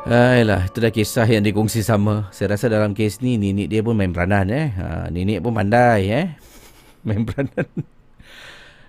[0.04, 2.28] Ayolah, itu dah kisah yang dikongsi sama.
[2.28, 4.68] Saya rasa dalam kes ni, nenek dia pun main peranan eh.
[4.76, 6.26] Ha, nenek pun pandai eh.
[7.08, 7.64] Main peranan.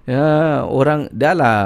[0.04, 0.28] Ya,
[0.68, 1.60] orang dah lah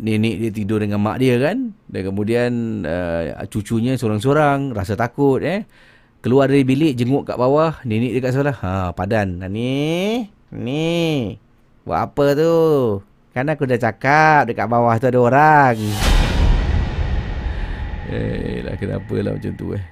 [0.00, 1.76] nenek dia tidur dengan mak dia kan.
[1.84, 2.52] Dan kemudian
[2.88, 5.68] uh, cucunya seorang-seorang rasa takut eh.
[6.24, 7.84] Keluar dari bilik, jenguk kat bawah.
[7.84, 8.56] Nenek dekat sebelah.
[8.56, 9.44] Ha, padan.
[9.52, 11.36] Ni, ni.
[11.84, 12.56] Buat apa tu?
[13.36, 15.76] Kan aku dah cakap dekat bawah tu ada orang.
[18.08, 19.84] Eh, lah kenapa lah macam tu eh.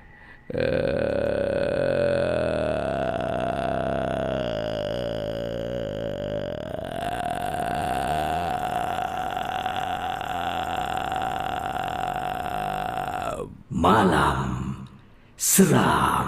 [13.68, 14.72] Malam
[15.36, 16.25] Seram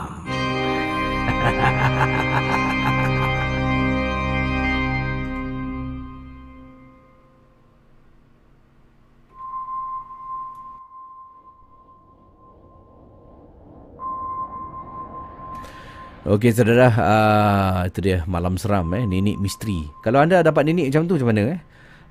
[16.28, 19.88] Okey saudara, uh, itu dia malam seram eh, nenek misteri.
[20.04, 21.60] Kalau anda dapat nenek macam tu macam mana eh?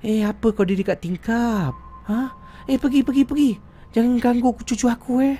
[0.02, 1.70] Eh apa kau diri kat tingkap?
[2.10, 2.34] Ha?
[2.66, 3.50] Eh pergi pergi pergi.
[3.94, 5.38] Jangan ganggu cucu aku eh.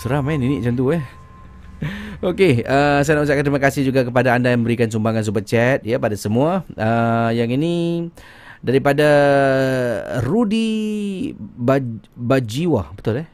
[0.00, 1.04] Seram eh nenek macam tu eh.
[2.32, 5.84] Okey, uh, saya nak ucapkan terima kasih juga kepada anda yang memberikan sumbangan super chat
[5.84, 6.64] ya pada semua.
[6.80, 8.08] Uh, yang ini
[8.64, 9.04] daripada
[10.24, 13.28] Rudi Baj- Bajiwa, betul eh?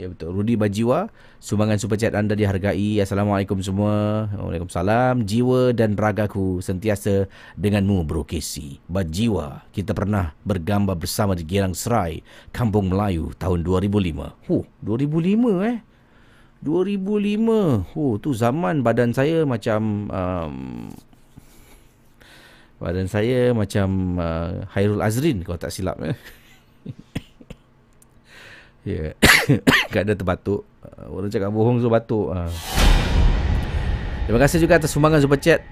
[0.00, 0.32] Ya betul.
[0.32, 1.12] Rudi Bajiwa,
[1.44, 3.04] sumbangan super chat anda dihargai.
[3.04, 4.32] Assalamualaikum semua.
[4.32, 5.28] Waalaikumsalam.
[5.28, 7.28] Jiwa dan ragaku sentiasa
[7.60, 8.80] denganmu Bro Casey.
[8.88, 14.48] Bajiwa, kita pernah bergambar bersama di Girang Serai, Kampung Melayu tahun 2005.
[14.48, 15.84] Huh, 2005 eh.
[16.64, 17.92] 2005.
[17.92, 20.56] Oh, tu zaman badan saya macam um,
[22.80, 26.16] badan saya macam uh, Hairul Azrin kalau tak silap eh.
[28.84, 29.12] Ya.
[29.50, 29.60] Yeah.
[29.90, 30.62] Kadang terbatuk.
[30.80, 32.30] Uh, orang cakap bohong so batuk.
[32.30, 32.46] Uh.
[34.24, 35.64] Terima kasih juga atas sumbangan super chat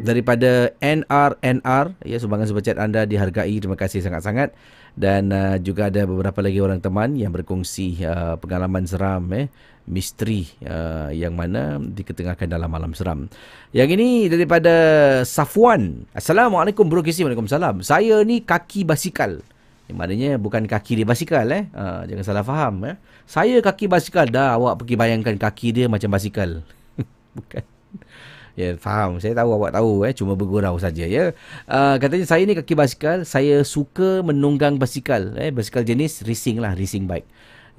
[0.00, 4.56] daripada NRNR ya sumbangan super chat anda dihargai terima kasih sangat-sangat
[4.96, 9.52] dan uh, juga ada beberapa lagi orang teman yang berkongsi uh, pengalaman seram eh
[9.90, 13.26] misteri uh, yang mana diketengahkan dalam malam seram.
[13.74, 14.74] Yang ini daripada
[15.26, 16.06] Safwan.
[16.14, 17.26] Assalamualaikum bro Kisi.
[17.26, 17.82] Waalaikumsalam.
[17.82, 19.42] Saya ni kaki basikal.
[19.90, 21.66] Yang maknanya bukan kaki dia basikal eh.
[21.74, 22.96] Uh, jangan salah faham eh.
[23.26, 26.62] Saya kaki basikal dah awak pergi bayangkan kaki dia macam basikal.
[27.36, 27.66] bukan.
[28.54, 29.18] Ya, faham.
[29.18, 31.34] Saya tahu awak tahu eh, cuma bergurau saja ya.
[31.66, 36.78] Uh, katanya saya ni kaki basikal, saya suka menunggang basikal eh, basikal jenis racing lah,
[36.78, 37.26] racing bike.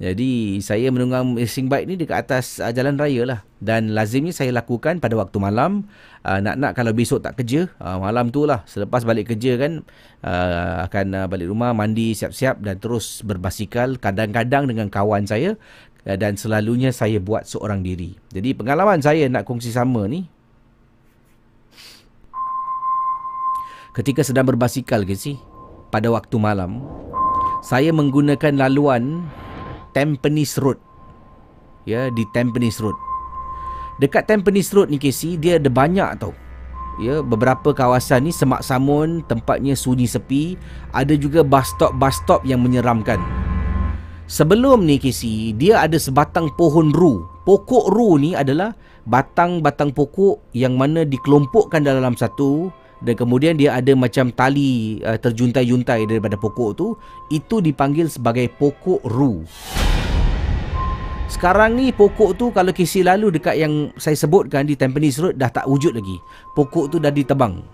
[0.00, 3.40] Jadi saya menunggang racing bike ni dekat atas uh, jalan raya lah.
[3.62, 5.86] Dan lazimnya saya lakukan pada waktu malam.
[6.24, 8.64] Uh, nak-nak kalau besok tak kerja uh, malam tu lah.
[8.64, 9.84] Selepas balik kerja kan
[10.24, 15.60] uh, akan uh, balik rumah mandi siap-siap dan terus berbasikal kadang-kadang dengan kawan saya.
[16.08, 18.16] Uh, dan selalunya saya buat seorang diri.
[18.32, 20.26] Jadi pengalaman saya nak kongsi sama ni.
[23.92, 25.36] Ketika sedang berbasikal ke sih
[25.92, 26.80] pada waktu malam
[27.60, 29.28] saya menggunakan laluan
[29.94, 30.80] Tampines Road.
[31.88, 32.96] Ya, di Tampines Road.
[34.00, 36.32] Dekat Tampines Road ni Casey, dia ada banyak tau.
[37.00, 40.60] ya beberapa kawasan ni semak samun tempatnya sunyi sepi
[40.92, 43.16] ada juga bus stop bus stop yang menyeramkan
[44.28, 48.76] sebelum ni Casey dia ada sebatang pohon ru pokok ru ni adalah
[49.08, 52.68] batang-batang pokok yang mana dikelompokkan dalam satu
[53.02, 56.94] dan kemudian dia ada macam tali uh, terjuntai-juntai daripada pokok tu
[57.32, 59.42] itu dipanggil sebagai pokok ru
[61.32, 65.48] sekarang ni pokok tu kalau kisi lalu dekat yang saya sebutkan di Tampines Road dah
[65.48, 66.20] tak wujud lagi.
[66.52, 67.64] Pokok tu dah ditebang.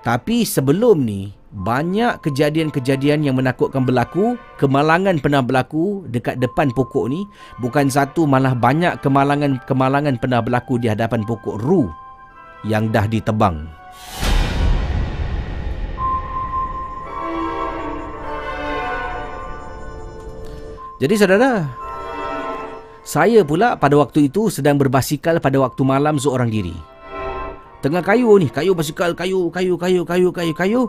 [0.00, 7.28] Tapi sebelum ni banyak kejadian-kejadian yang menakutkan berlaku, kemalangan pernah berlaku dekat depan pokok ni.
[7.60, 11.92] Bukan satu malah banyak kemalangan-kemalangan pernah berlaku di hadapan pokok ru
[12.64, 13.68] yang dah ditebang.
[20.96, 21.68] Jadi saudara,
[23.06, 26.74] saya pula pada waktu itu sedang berbasikal pada waktu malam seorang diri.
[27.78, 30.82] Tengah kayu ni, kayu basikal, kayu, kayu, kayu, kayu, kayu, kayu.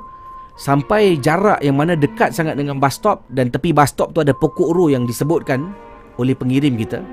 [0.57, 4.34] Sampai jarak yang mana dekat sangat dengan bus stop dan tepi bus stop tu ada
[4.34, 5.78] pokok ru yang disebutkan
[6.18, 7.05] oleh pengirim kita.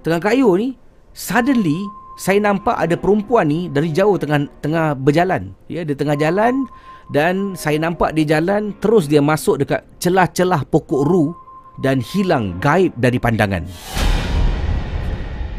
[0.00, 0.72] Tengah kayu ni,
[1.12, 1.76] suddenly
[2.16, 5.52] saya nampak ada perempuan ni dari jauh tengah tengah berjalan.
[5.68, 6.64] Ya, dia tengah jalan
[7.12, 11.36] dan saya nampak dia jalan terus dia masuk dekat celah-celah pokok ru
[11.84, 13.68] dan hilang gaib dari pandangan.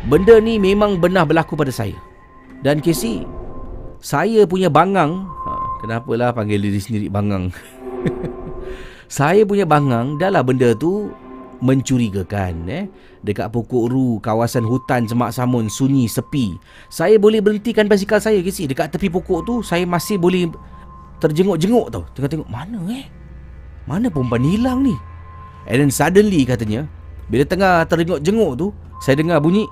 [0.10, 1.93] Benda ni memang benar berlaku pada saya.
[2.66, 3.22] Dan Casey,
[4.02, 7.54] saya punya bangang, ha, kenapalah panggil diri sendiri bangang?
[9.22, 11.14] saya punya bangang adalah benda tu
[11.62, 12.86] mencurigakan eh.
[13.22, 16.58] Dekat pokok ru kawasan hutan semak samun sunyi sepi.
[16.89, 18.66] Saya boleh berhentikan basikal saya Casey.
[18.66, 20.49] Dekat tepi pokok tu saya masih boleh
[21.22, 22.02] terjenguk-jenguk tau.
[22.18, 23.06] Tengah tengok mana eh?
[23.86, 24.97] Mana perempuan hilang ni?
[25.70, 26.89] And then suddenly katanya
[27.30, 29.70] bila tengah terjenguk-jenguk tu saya dengar bunyi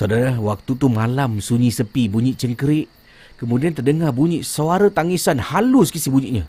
[0.00, 2.88] Saudara, waktu tu malam sunyi sepi, bunyi cengkerik.
[3.36, 6.48] Kemudian terdengar bunyi suara tangisan halus kisi bunyinya.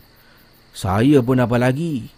[0.72, 2.08] Saya pun apa lagi?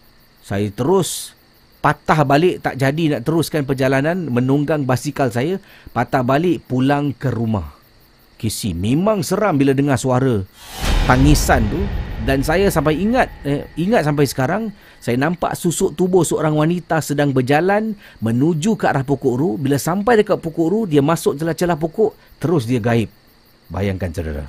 [0.46, 1.34] Saya terus
[1.82, 5.58] patah balik tak jadi nak teruskan perjalanan menunggang basikal saya.
[5.90, 7.74] Patah balik pulang ke rumah.
[8.38, 10.46] Kisi memang seram bila dengar suara
[11.10, 11.82] tangisan tu.
[12.24, 17.36] Dan saya sampai ingat, eh, ingat sampai sekarang saya nampak susuk tubuh seorang wanita sedang
[17.36, 17.92] berjalan
[18.24, 19.50] menuju ke arah pokok ru.
[19.60, 23.12] Bila sampai dekat pokok ru, dia masuk celah-celah pokok, terus dia gaib.
[23.68, 24.48] Bayangkan saudara.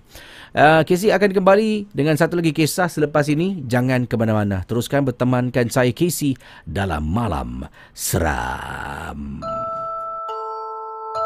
[0.52, 3.64] Uh, Casey akan kembali dengan satu lagi kisah selepas ini.
[3.64, 4.64] Jangan ke mana-mana.
[4.68, 6.36] Teruskan bertemankan saya Casey
[6.68, 7.64] dalam Malam
[7.96, 9.40] Seram.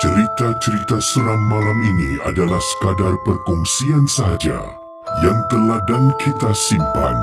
[0.01, 4.80] Cerita-cerita seram malam ini adalah sekadar perkongsian sahaja
[5.19, 7.19] yang teladan kita simpan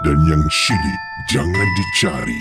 [0.00, 2.40] dan yang syilid jangan dicari.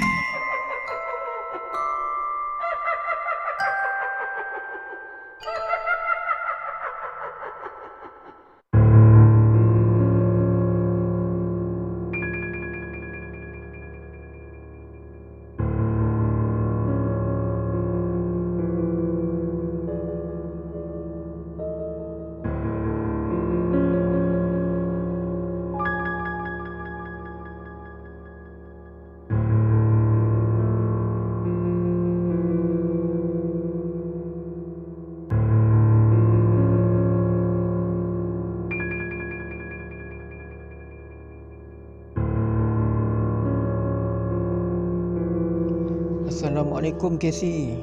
[46.78, 47.74] Assalamualaikum Casey.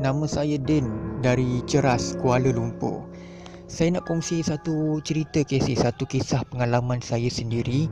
[0.00, 0.88] Nama saya Din
[1.20, 3.04] dari Ceras, Kuala Lumpur.
[3.68, 7.84] Saya nak kongsi satu cerita Casey, satu kisah pengalaman saya sendiri.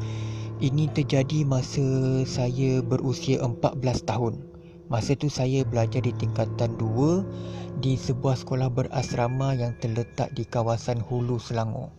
[0.57, 1.85] Ini terjadi masa
[2.25, 4.41] saya berusia 14 tahun.
[4.89, 10.97] Masa tu saya belajar di tingkatan 2 di sebuah sekolah berasrama yang terletak di kawasan
[10.97, 11.93] Hulu Selangor.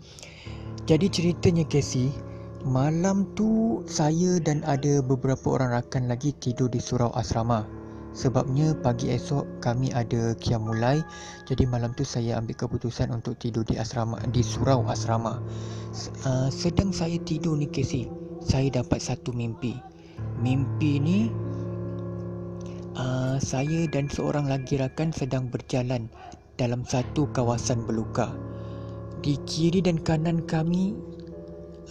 [0.90, 2.10] Jadi ceritanya Casey,
[2.66, 7.78] malam tu saya dan ada beberapa orang rakan lagi tidur di surau asrama.
[8.20, 11.00] Sebabnya pagi esok kami ada kiam mulai.
[11.48, 15.40] Jadi malam tu saya ambil keputusan untuk tidur di asrama di surau asrama.
[16.28, 18.12] Uh, Sedang saya tidur ni Casey
[18.44, 19.80] Saya dapat satu mimpi.
[20.44, 21.32] Mimpi ni
[23.00, 26.12] uh, Saya dan seorang lagi rakan sedang berjalan
[26.60, 28.36] Dalam satu kawasan belukar.
[29.24, 30.92] Di kiri dan kanan kami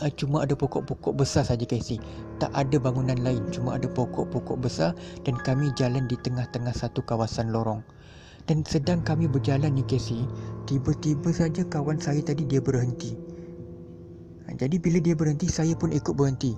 [0.04, 1.96] uh, cuma ada pokok-pokok besar saja Casey.
[2.38, 4.94] Tak ada bangunan lain, cuma ada pokok-pokok besar
[5.26, 7.82] dan kami jalan di tengah-tengah satu kawasan lorong.
[8.46, 10.22] Dan sedang kami berjalan ni Casey,
[10.70, 13.18] tiba-tiba saja kawan saya tadi dia berhenti.
[14.46, 16.54] Ha, jadi bila dia berhenti, saya pun ikut berhenti.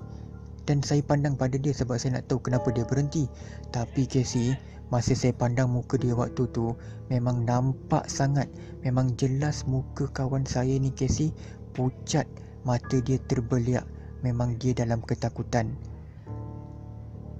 [0.69, 3.25] Dan saya pandang pada dia sebab saya nak tahu kenapa dia berhenti.
[3.73, 4.53] Tapi Casey,
[4.93, 6.77] masa saya pandang muka dia waktu tu,
[7.09, 8.47] memang nampak sangat,
[8.85, 11.33] memang jelas muka kawan saya ni Casey
[11.73, 12.29] pucat
[12.61, 13.89] Mata dia terbeliak
[14.21, 15.73] Memang dia dalam ketakutan.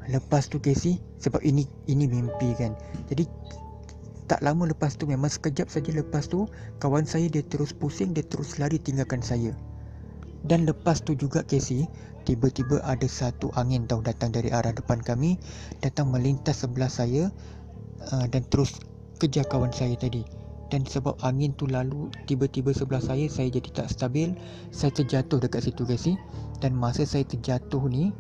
[0.10, 2.74] Lepas tu Casey Sebab ini ini mimpi kan.
[3.08, 3.30] Jadi
[4.26, 6.50] Tak lama lepas tu Memang sekejap saja lepas tu
[6.82, 9.54] Kawan saya dia terus pusing Dia terus lari tinggalkan saya.
[10.42, 11.86] Dan lepas tu juga Casey
[12.26, 15.38] Tiba-tiba ada satu angin tau Datang dari arah depan kami
[15.86, 17.30] Datang melintas sebelah saya
[18.10, 18.82] uh, Dan terus
[19.22, 20.26] kejar kawan saya tadi.
[20.74, 24.34] Dan sebab angin tu lalu tiba-tiba sebelah saya saya jadi tak stabil
[24.74, 26.08] saya terjatuh dekat situ guys
[26.62, 28.14] dan masa saya terjatuh ni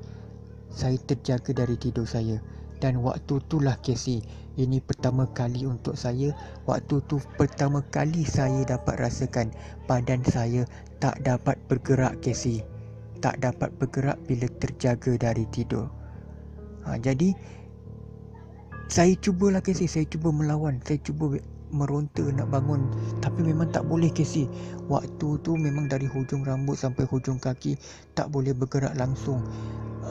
[0.73, 2.41] saya terjaga dari tidur saya.
[2.81, 4.25] Dan waktu itulah Casey
[4.57, 6.33] ini pertama kali untuk saya
[6.65, 9.53] waktu tu pertama kali saya dapat rasakan
[9.85, 10.65] badan saya
[10.97, 12.65] tak dapat bergerak Casey
[13.21, 15.87] tak dapat bergerak bila terjaga dari tidur.
[16.89, 17.37] Ha, jadi
[18.89, 20.81] saya cubalah Casey saya cuba melawan.
[20.83, 21.37] Saya cuba
[21.71, 22.87] meronta nak bangun.
[23.23, 24.45] Tapi memang tak boleh Casey.
[24.91, 27.79] Waktu tu memang dari hujung rambut sampai hujung kaki
[28.13, 29.41] tak boleh bergerak langsung.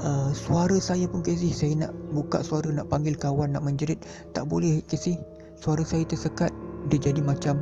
[0.01, 4.01] Uh, suara saya pun Casey saya nak buka suara nak panggil kawan nak menjerit.
[4.33, 5.21] Tak boleh Casey.
[5.61, 6.51] Suara saya tersekat
[6.89, 7.61] dia jadi macam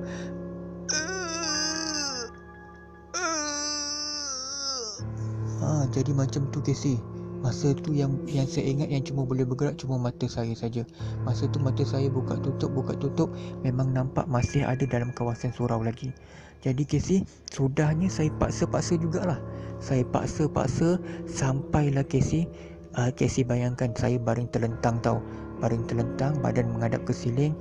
[5.59, 6.97] Ah, jadi macam tu Casey.
[7.39, 10.83] Masa tu yang yang saya ingat yang cuma boleh bergerak cuma mata saya saja.
[11.23, 13.31] Masa tu mata saya buka tutup buka tutup
[13.63, 16.11] memang nampak masih ada dalam kawasan surau lagi.
[16.59, 17.23] Jadi Casey,
[17.55, 19.39] sudahnya saya paksa-paksa jugalah.
[19.79, 20.99] Saya paksa-paksa
[21.31, 22.51] sampailah Casey.
[22.99, 25.23] Uh, Casey bayangkan saya baring terlentang tau.
[25.63, 27.55] Baring terlentang, badan menghadap ke siling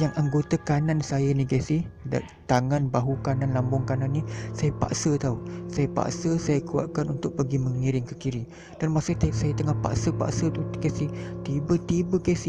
[0.00, 1.84] yang anggota kanan saya ni guys ni
[2.48, 4.22] tangan bahu kanan lambung kanan ni
[4.56, 5.36] saya paksa tau.
[5.68, 8.44] Saya paksa saya kuatkan untuk pergi mengiring ke kiri.
[8.80, 10.96] Dan masa te- saya tengah paksa-paksa tu guys
[11.44, 12.44] tiba-tiba guys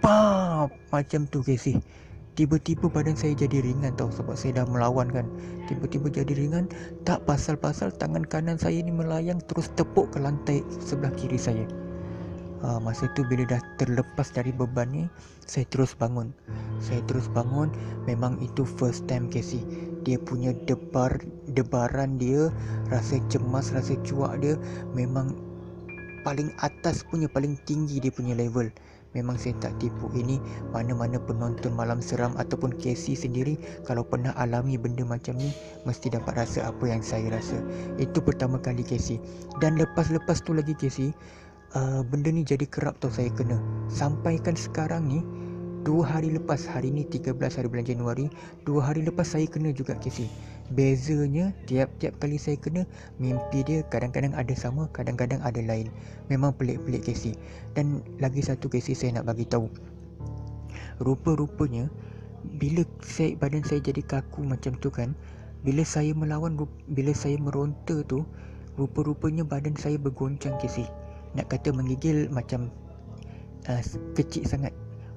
[0.00, 1.68] pam macam tu guys
[2.32, 5.28] tiba-tiba badan saya jadi ringan tau sebab saya dah melawan kan.
[5.68, 6.72] Tiba-tiba jadi ringan
[7.04, 11.68] tak pasal-pasal tangan kanan saya ni melayang terus tepuk ke lantai sebelah kiri saya
[12.62, 15.04] uh, masa tu bila dah terlepas dari beban ni
[15.44, 16.30] saya terus bangun.
[16.78, 17.68] Saya terus bangun
[18.06, 19.62] memang itu first time Casey.
[20.02, 21.14] Dia punya debar
[21.54, 22.50] debaran dia
[22.90, 24.58] rasa cemas rasa cuak dia
[24.94, 25.34] memang
[26.26, 28.70] paling atas punya paling tinggi dia punya level.
[29.12, 30.40] Memang saya tak tipu ini
[30.72, 35.52] Mana-mana penonton malam seram Ataupun Casey sendiri Kalau pernah alami benda macam ni
[35.84, 37.60] Mesti dapat rasa apa yang saya rasa.
[38.00, 39.20] Itu pertama kali Casey.
[39.60, 41.12] Dan lepas-lepas tu lagi Casey
[41.74, 43.60] uh, benda ni jadi kerap tau saya kena.
[43.88, 45.20] Sampaikan sekarang ni
[45.82, 48.30] dua hari lepas hari ni 13 hari bulan Januari
[48.62, 50.30] dua hari lepas saya kena juga Casey
[50.70, 52.86] bezanya tiap-tiap kali saya kena
[53.18, 55.90] mimpi dia kadang-kadang ada sama kadang-kadang ada lain.
[56.30, 57.34] Memang pelik-pelik Casey
[57.74, 59.66] dan lagi satu Casey saya nak bagi tahu.
[61.02, 61.90] Rupa-rupanya
[62.62, 65.18] bila saya, badan saya jadi kaku macam tu kan
[65.66, 66.58] bila saya melawan
[66.90, 68.22] bila saya meronta tu
[68.78, 70.86] rupa-rupanya badan saya bergoncang Casey
[71.32, 72.68] nak kata menggigil macam
[73.68, 73.82] uh,
[74.16, 74.72] kecil sangat.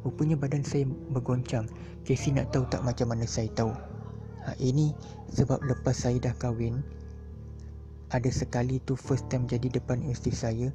[0.05, 1.65] Rupanya badan saya bergoncang.
[2.05, 3.73] Casey nak tahu tak macam mana saya tahu?
[4.45, 4.93] Ha, ini
[5.33, 6.85] sebab lepas saya dah kahwin
[8.13, 10.67] ada sekali tu first time jadi depan isteri saya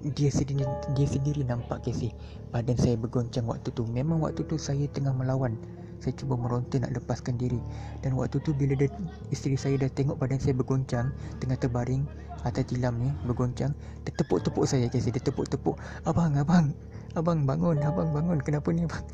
[0.00, 0.64] dia sendiri
[0.96, 2.16] dia sendiri nampak Casey.
[2.52, 3.84] Badan saya bergoncang waktu tu.
[3.84, 5.60] Memang waktu tu saya tengah melawan.
[6.00, 7.60] Saya cuba meronta nak lepaskan diri.
[8.00, 8.88] Dan waktu tu bila dia,
[9.28, 11.12] isteri saya dah tengok badan saya bergoncang
[11.44, 12.08] Tengah terbaring
[12.44, 13.72] atas tilam ni bergoncang
[14.06, 15.76] Dia tepuk-tepuk saya Casey Dia tepuk-tepuk
[16.08, 16.72] Abang, abang
[17.18, 19.04] Abang bangun, abang bangun Kenapa ni abang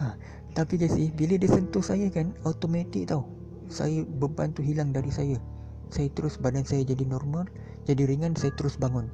[0.00, 0.16] ha.
[0.56, 3.28] Tapi Casey Bila dia sentuh saya kan Automatik tau
[3.68, 5.36] Saya beban tu hilang dari saya
[5.92, 7.48] Saya terus badan saya jadi normal
[7.84, 9.10] Jadi ringan saya terus bangun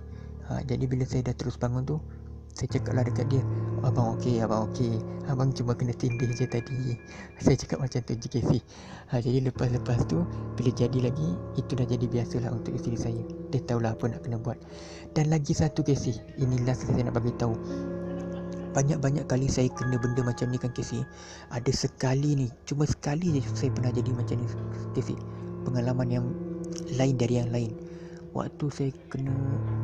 [0.47, 0.63] ha.
[0.63, 1.99] Jadi bila saya dah terus bangun tu
[2.59, 3.43] saya cakap lah dekat dia
[3.87, 4.99] Abang okey, abang okey.
[5.31, 6.99] Abang cuma kena tindih je tadi.
[7.39, 8.59] Saya cakap macam tu JKC
[9.13, 10.25] ha, Jadi lepas-lepas tu
[10.59, 13.23] Bila jadi lagi Itu dah jadi biasalah untuk isteri saya.
[13.55, 14.59] Dia tahulah apa nak kena buat.
[15.15, 17.55] Dan lagi satu KC Ini last saya nak bagi tahu
[18.69, 21.01] banyak-banyak kali saya kena benda macam ni kan Casey
[21.49, 24.47] Ada sekali ni Cuma sekali je saya pernah jadi macam ni
[24.93, 25.17] Casey
[25.65, 26.27] Pengalaman yang
[26.95, 27.88] lain dari yang lain
[28.39, 29.35] Waktu saya kena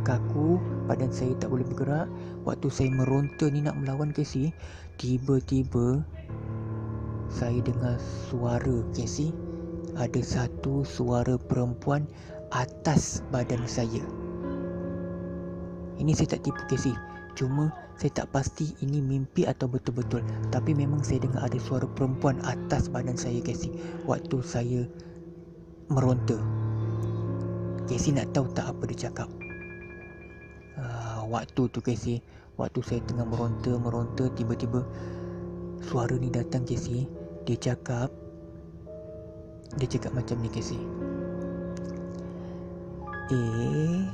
[0.06, 2.06] kaku Badan saya tak boleh bergerak
[2.46, 4.54] Waktu saya meronta ni nak melawan Casey
[4.94, 6.06] Tiba-tiba
[7.26, 7.98] Saya dengar
[8.30, 9.34] suara Casey.
[9.98, 12.06] Ada satu suara perempuan
[12.54, 14.06] Atas badan saya.
[15.98, 16.94] Ini saya tak tipu Casey
[17.34, 20.22] Cuma saya tak pasti ini mimpi atau betul-betul.
[20.50, 23.74] Tapi memang saya dengar ada suara perempuan atas badan saya Casey
[24.06, 24.86] Waktu saya
[25.90, 26.63] meronta
[27.84, 29.28] Casey nak tahu tak apa dia cakap?
[30.80, 32.24] Uh, Waktu tu Casey
[32.56, 34.80] Waktu saya tengah meronta Meronta tiba-tiba
[35.84, 37.04] Suara ni datang Casey.
[37.44, 38.08] Dia cakap
[39.76, 40.80] Dia cakap macam ni Casey.
[43.28, 44.08] Eh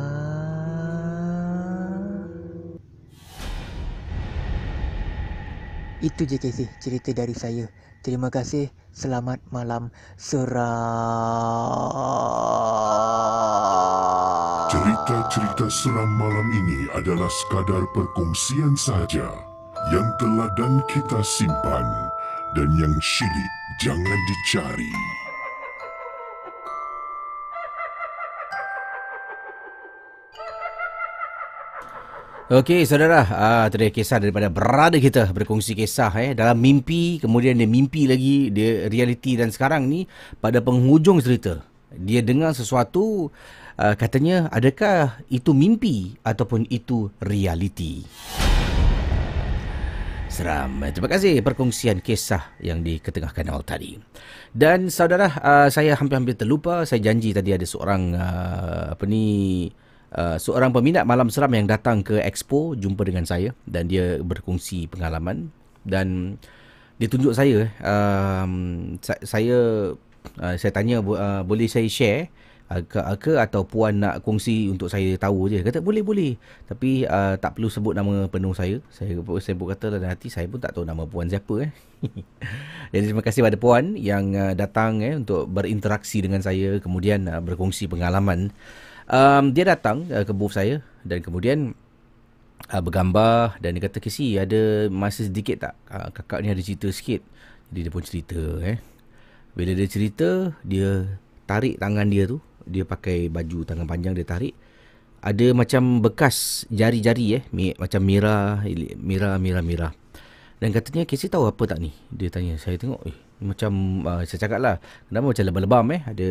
[6.05, 7.65] Itu je Casey cerita dari saya
[8.07, 10.55] Terima kasih Selamat malam seram.
[14.71, 19.27] Cerita-cerita seram malam ini adalah sekadar perkongsian sahaja
[19.91, 21.85] yang telah dan kita simpan
[22.55, 23.51] dan yang syilid
[23.83, 24.95] jangan dicari.
[32.47, 37.67] Okey, saudara, ah tadi kisah daripada brother kita berkongsi kisah eh dalam mimpi, kemudian dia
[37.67, 40.07] mimpi lagi, dia realiti dan sekarang ni
[40.39, 41.59] pada penghujung cerita,
[41.91, 43.27] dia dengar sesuatu
[43.75, 48.07] uh, katanya adakah itu mimpi ataupun itu realiti.
[50.31, 50.79] Seram.
[50.87, 53.99] Terima kasih perkongsian kisah yang diketengahkan awal tadi.
[54.55, 59.67] Dan saudara, uh, saya hampir-hampir terlupa, saya janji tadi ada seorang uh, apa ni
[60.07, 64.87] Uh, seorang peminat malam seram yang datang ke expo jumpa dengan saya dan dia berkongsi
[64.87, 65.51] pengalaman
[65.83, 66.39] dan
[66.95, 69.57] dia tunjuk saya um, saya
[70.39, 72.31] uh, saya tanya uh, boleh saya share
[72.67, 75.63] ke, ke atau puan nak kongsi untuk saya tahu je?
[75.63, 76.35] Kata boleh boleh.
[76.67, 78.83] Tapi uh, tak perlu sebut nama penuh saya.
[78.91, 81.71] Saya saya pun kata dalam hati saya pun tak tahu nama puan siapa eh.
[82.91, 87.39] Jadi terima kasih pada puan yang uh, datang eh untuk berinteraksi dengan saya kemudian uh,
[87.39, 88.51] berkongsi pengalaman
[89.11, 91.73] um, dia datang uh, ke booth saya dan kemudian
[92.71, 95.73] uh, bergambar dan dia kata Kesi ada masa sedikit tak?
[95.87, 97.23] Uh, kakak ni ada cerita sikit.
[97.71, 98.77] Jadi dia pun cerita eh.
[99.57, 101.19] Bila dia cerita dia
[101.49, 104.55] tarik tangan dia tu dia pakai baju tangan panjang dia tarik.
[105.17, 107.43] Ada macam bekas jari-jari eh.
[107.75, 108.63] Macam merah
[108.95, 109.93] merah merah merah.
[110.57, 111.93] Dan katanya Casey tahu apa tak ni?
[112.09, 112.57] Dia tanya.
[112.57, 114.75] Saya tengok eh macam uh, saya cakap lah
[115.09, 116.01] kenapa macam lebam-lebam eh?
[116.09, 116.29] Ada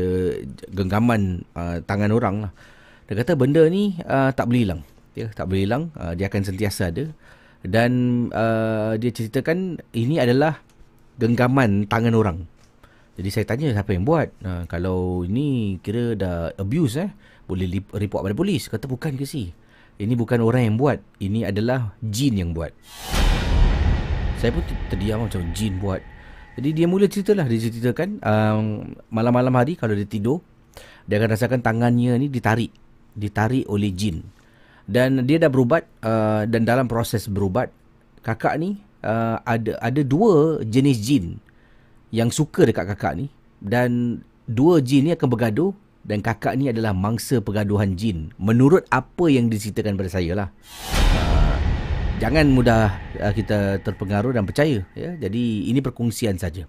[0.74, 1.20] genggaman
[1.54, 2.52] uh, tangan orang lah.
[3.06, 4.82] Dia kata benda ni uh, tak boleh hilang.
[5.14, 5.94] Ya tak boleh hilang.
[5.94, 7.06] Uh, dia akan sentiasa ada.
[7.62, 7.90] Dan
[8.30, 10.58] uh, dia ceritakan ini adalah
[11.18, 12.38] genggaman tangan orang.
[13.16, 14.28] Jadi saya tanya siapa yang buat?
[14.44, 17.10] Uh, kalau ini kira dah abuse eh?
[17.46, 18.66] Boleh report pada polis.
[18.66, 19.54] Kata bukan ke si?
[19.96, 20.98] Ini bukan orang yang buat.
[21.22, 22.74] Ini adalah jin yang buat.
[24.36, 24.60] Saya pun
[24.92, 26.04] terdiam macam jin buat
[26.56, 30.40] jadi dia mula ceritalah dia ceritakan um, malam-malam hari kalau dia tidur
[31.06, 32.74] dia akan rasakan tangannya ni ditarik,
[33.14, 34.26] ditarik oleh jin.
[34.86, 37.70] Dan dia dah berubat uh, dan dalam proses berubat
[38.22, 41.38] kakak ni uh, ada ada dua jenis jin
[42.14, 43.26] yang suka dekat kakak ni
[43.58, 45.74] dan dua jin ni akan bergaduh
[46.06, 50.48] dan kakak ni adalah mangsa pergaduhan jin menurut apa yang diceritakan pada saya lah.
[52.16, 56.64] Jangan mudah uh, kita terpengaruh dan percaya ya jadi ini perkongsian saja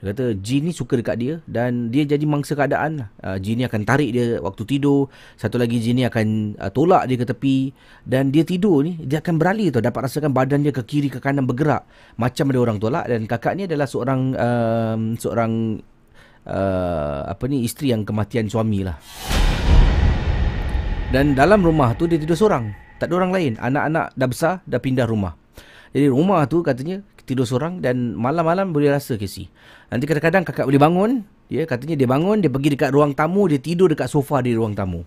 [0.00, 3.08] dia kata jin ni suka dekat dia dan dia jadi mangsa keadaan lah.
[3.20, 5.12] Uh, jin ni akan tarik dia waktu tidur.
[5.36, 7.68] Satu lagi jin ni akan uh, tolak dia ke tepi.
[8.00, 9.84] Dan dia tidur ni, dia akan beralih tau.
[9.84, 11.84] Dapat rasakan badan dia ke kiri ke kanan bergerak.
[12.16, 13.12] Macam ada orang tolak.
[13.12, 15.84] Dan kakak ni adalah seorang uh, seorang
[16.48, 18.96] uh, apa ni isteri yang kematian suami lah.
[21.12, 22.89] Dan dalam rumah tu dia tidur seorang.
[23.00, 23.52] Tak ada orang lain.
[23.56, 25.32] Anak-anak dah besar, dah pindah rumah.
[25.96, 29.48] Jadi rumah tu katanya tidur seorang dan malam-malam boleh rasa Casey.
[29.88, 31.10] Nanti kadang-kadang kakak boleh bangun,
[31.48, 34.76] dia katanya dia bangun, dia pergi dekat ruang tamu, dia tidur dekat sofa di ruang
[34.76, 35.02] tamu.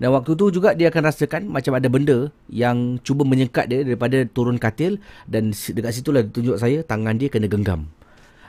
[0.00, 4.26] Dan waktu tu juga dia akan rasakan macam ada benda yang cuba menyekat dia daripada
[4.26, 4.98] turun katil
[5.30, 7.86] dan dekat situlah dia tunjuk saya tangan dia kena genggam.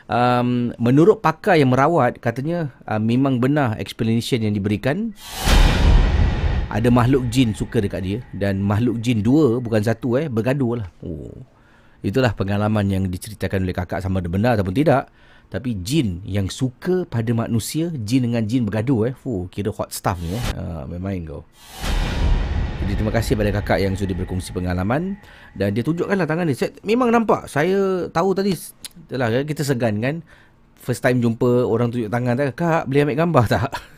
[0.05, 5.17] Um, menurut pakar yang merawat katanya uh, memang benar explanation yang diberikan
[6.69, 10.87] ada makhluk jin suka dekat dia dan makhluk jin dua bukan satu eh bergaduh lah.
[11.05, 11.33] Oh.
[12.05, 15.09] Itulah pengalaman yang diceritakan oleh kakak sama ada benar ataupun tidak.
[15.45, 19.13] Tapi jin yang suka pada manusia, jin dengan jin bergaduh eh.
[19.13, 20.43] Fuh, kira hot stuff ni eh.
[20.57, 21.41] Uh, main-main kau.
[22.85, 25.17] Jadi terima kasih pada kakak yang sudah berkongsi pengalaman
[25.57, 26.57] dan dia tunjukkanlah tangan dia.
[26.57, 27.49] Saya memang nampak.
[27.49, 30.21] Saya tahu tadi itulah kita segan kan.
[30.77, 33.69] First time jumpa orang tunjuk tangan kak boleh ambil gambar tak?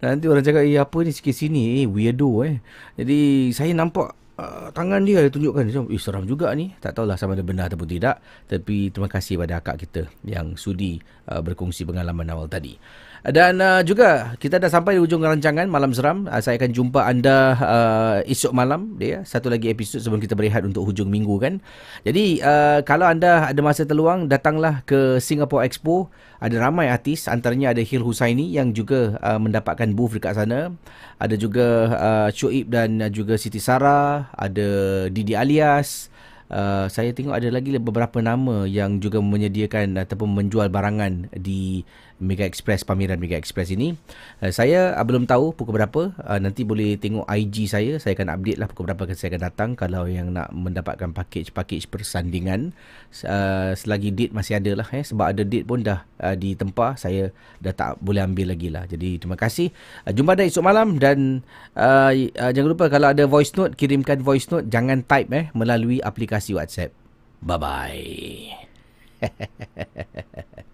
[0.00, 1.84] Nanti orang cakap, eh apa ni sikit sini?
[1.84, 2.60] Eh weirdo eh.
[2.96, 5.68] Jadi saya nampak uh, tangan dia dia tunjukkan.
[5.68, 6.72] Macam, eh seram juga ni.
[6.80, 8.16] Tak tahulah sama ada benar ataupun tidak.
[8.48, 12.80] Tapi terima kasih pada akak kita yang sudi uh, berkongsi pengalaman awal tadi.
[13.20, 16.24] Dan uh, juga kita dah sampai di hujung rancangan Malam Seram.
[16.24, 18.96] Uh, saya akan jumpa anda uh, esok malam.
[18.96, 21.60] Dia, satu lagi episod sebelum kita berehat untuk hujung minggu kan.
[22.00, 26.08] Jadi uh, kalau anda ada masa terluang, datanglah ke Singapore Expo.
[26.40, 30.72] Ada ramai artis, antaranya ada Hil Husaini yang juga uh, mendapatkan booth dekat sana.
[31.20, 34.32] Ada juga uh, Shoaib dan juga Siti Sarah.
[34.32, 36.08] Ada Didi Alias.
[36.50, 41.86] Uh, saya tengok ada lagi beberapa nama yang juga menyediakan ataupun menjual barangan di
[42.20, 43.96] Mega Express pameran Mega Express ini.
[44.44, 46.12] Uh, saya uh, belum tahu pukul berapa.
[46.20, 47.96] Uh, nanti boleh tengok IG saya.
[47.96, 52.76] Saya akan update lah pukul berapa saya akan datang kalau yang nak mendapatkan package-package persandingan.
[53.24, 57.32] Uh, selagi date masih ada lah eh sebab ada date pun dah uh, ditempah saya
[57.58, 58.84] dah tak boleh ambil lagi lah.
[58.84, 59.72] Jadi terima kasih.
[60.04, 61.40] Uh, jumpa dah esok malam dan
[61.74, 66.04] uh, uh, jangan lupa kalau ada voice note kirimkan voice note jangan type eh melalui
[66.04, 66.92] aplikasi WhatsApp.
[67.40, 68.68] Bye-bye.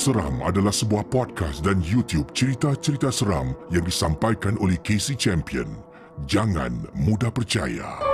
[0.00, 5.76] Seram adalah sebuah podcast dan YouTube cerita-cerita seram yang disampaikan oleh Casey Champion.
[6.24, 8.09] Jangan mudah percaya.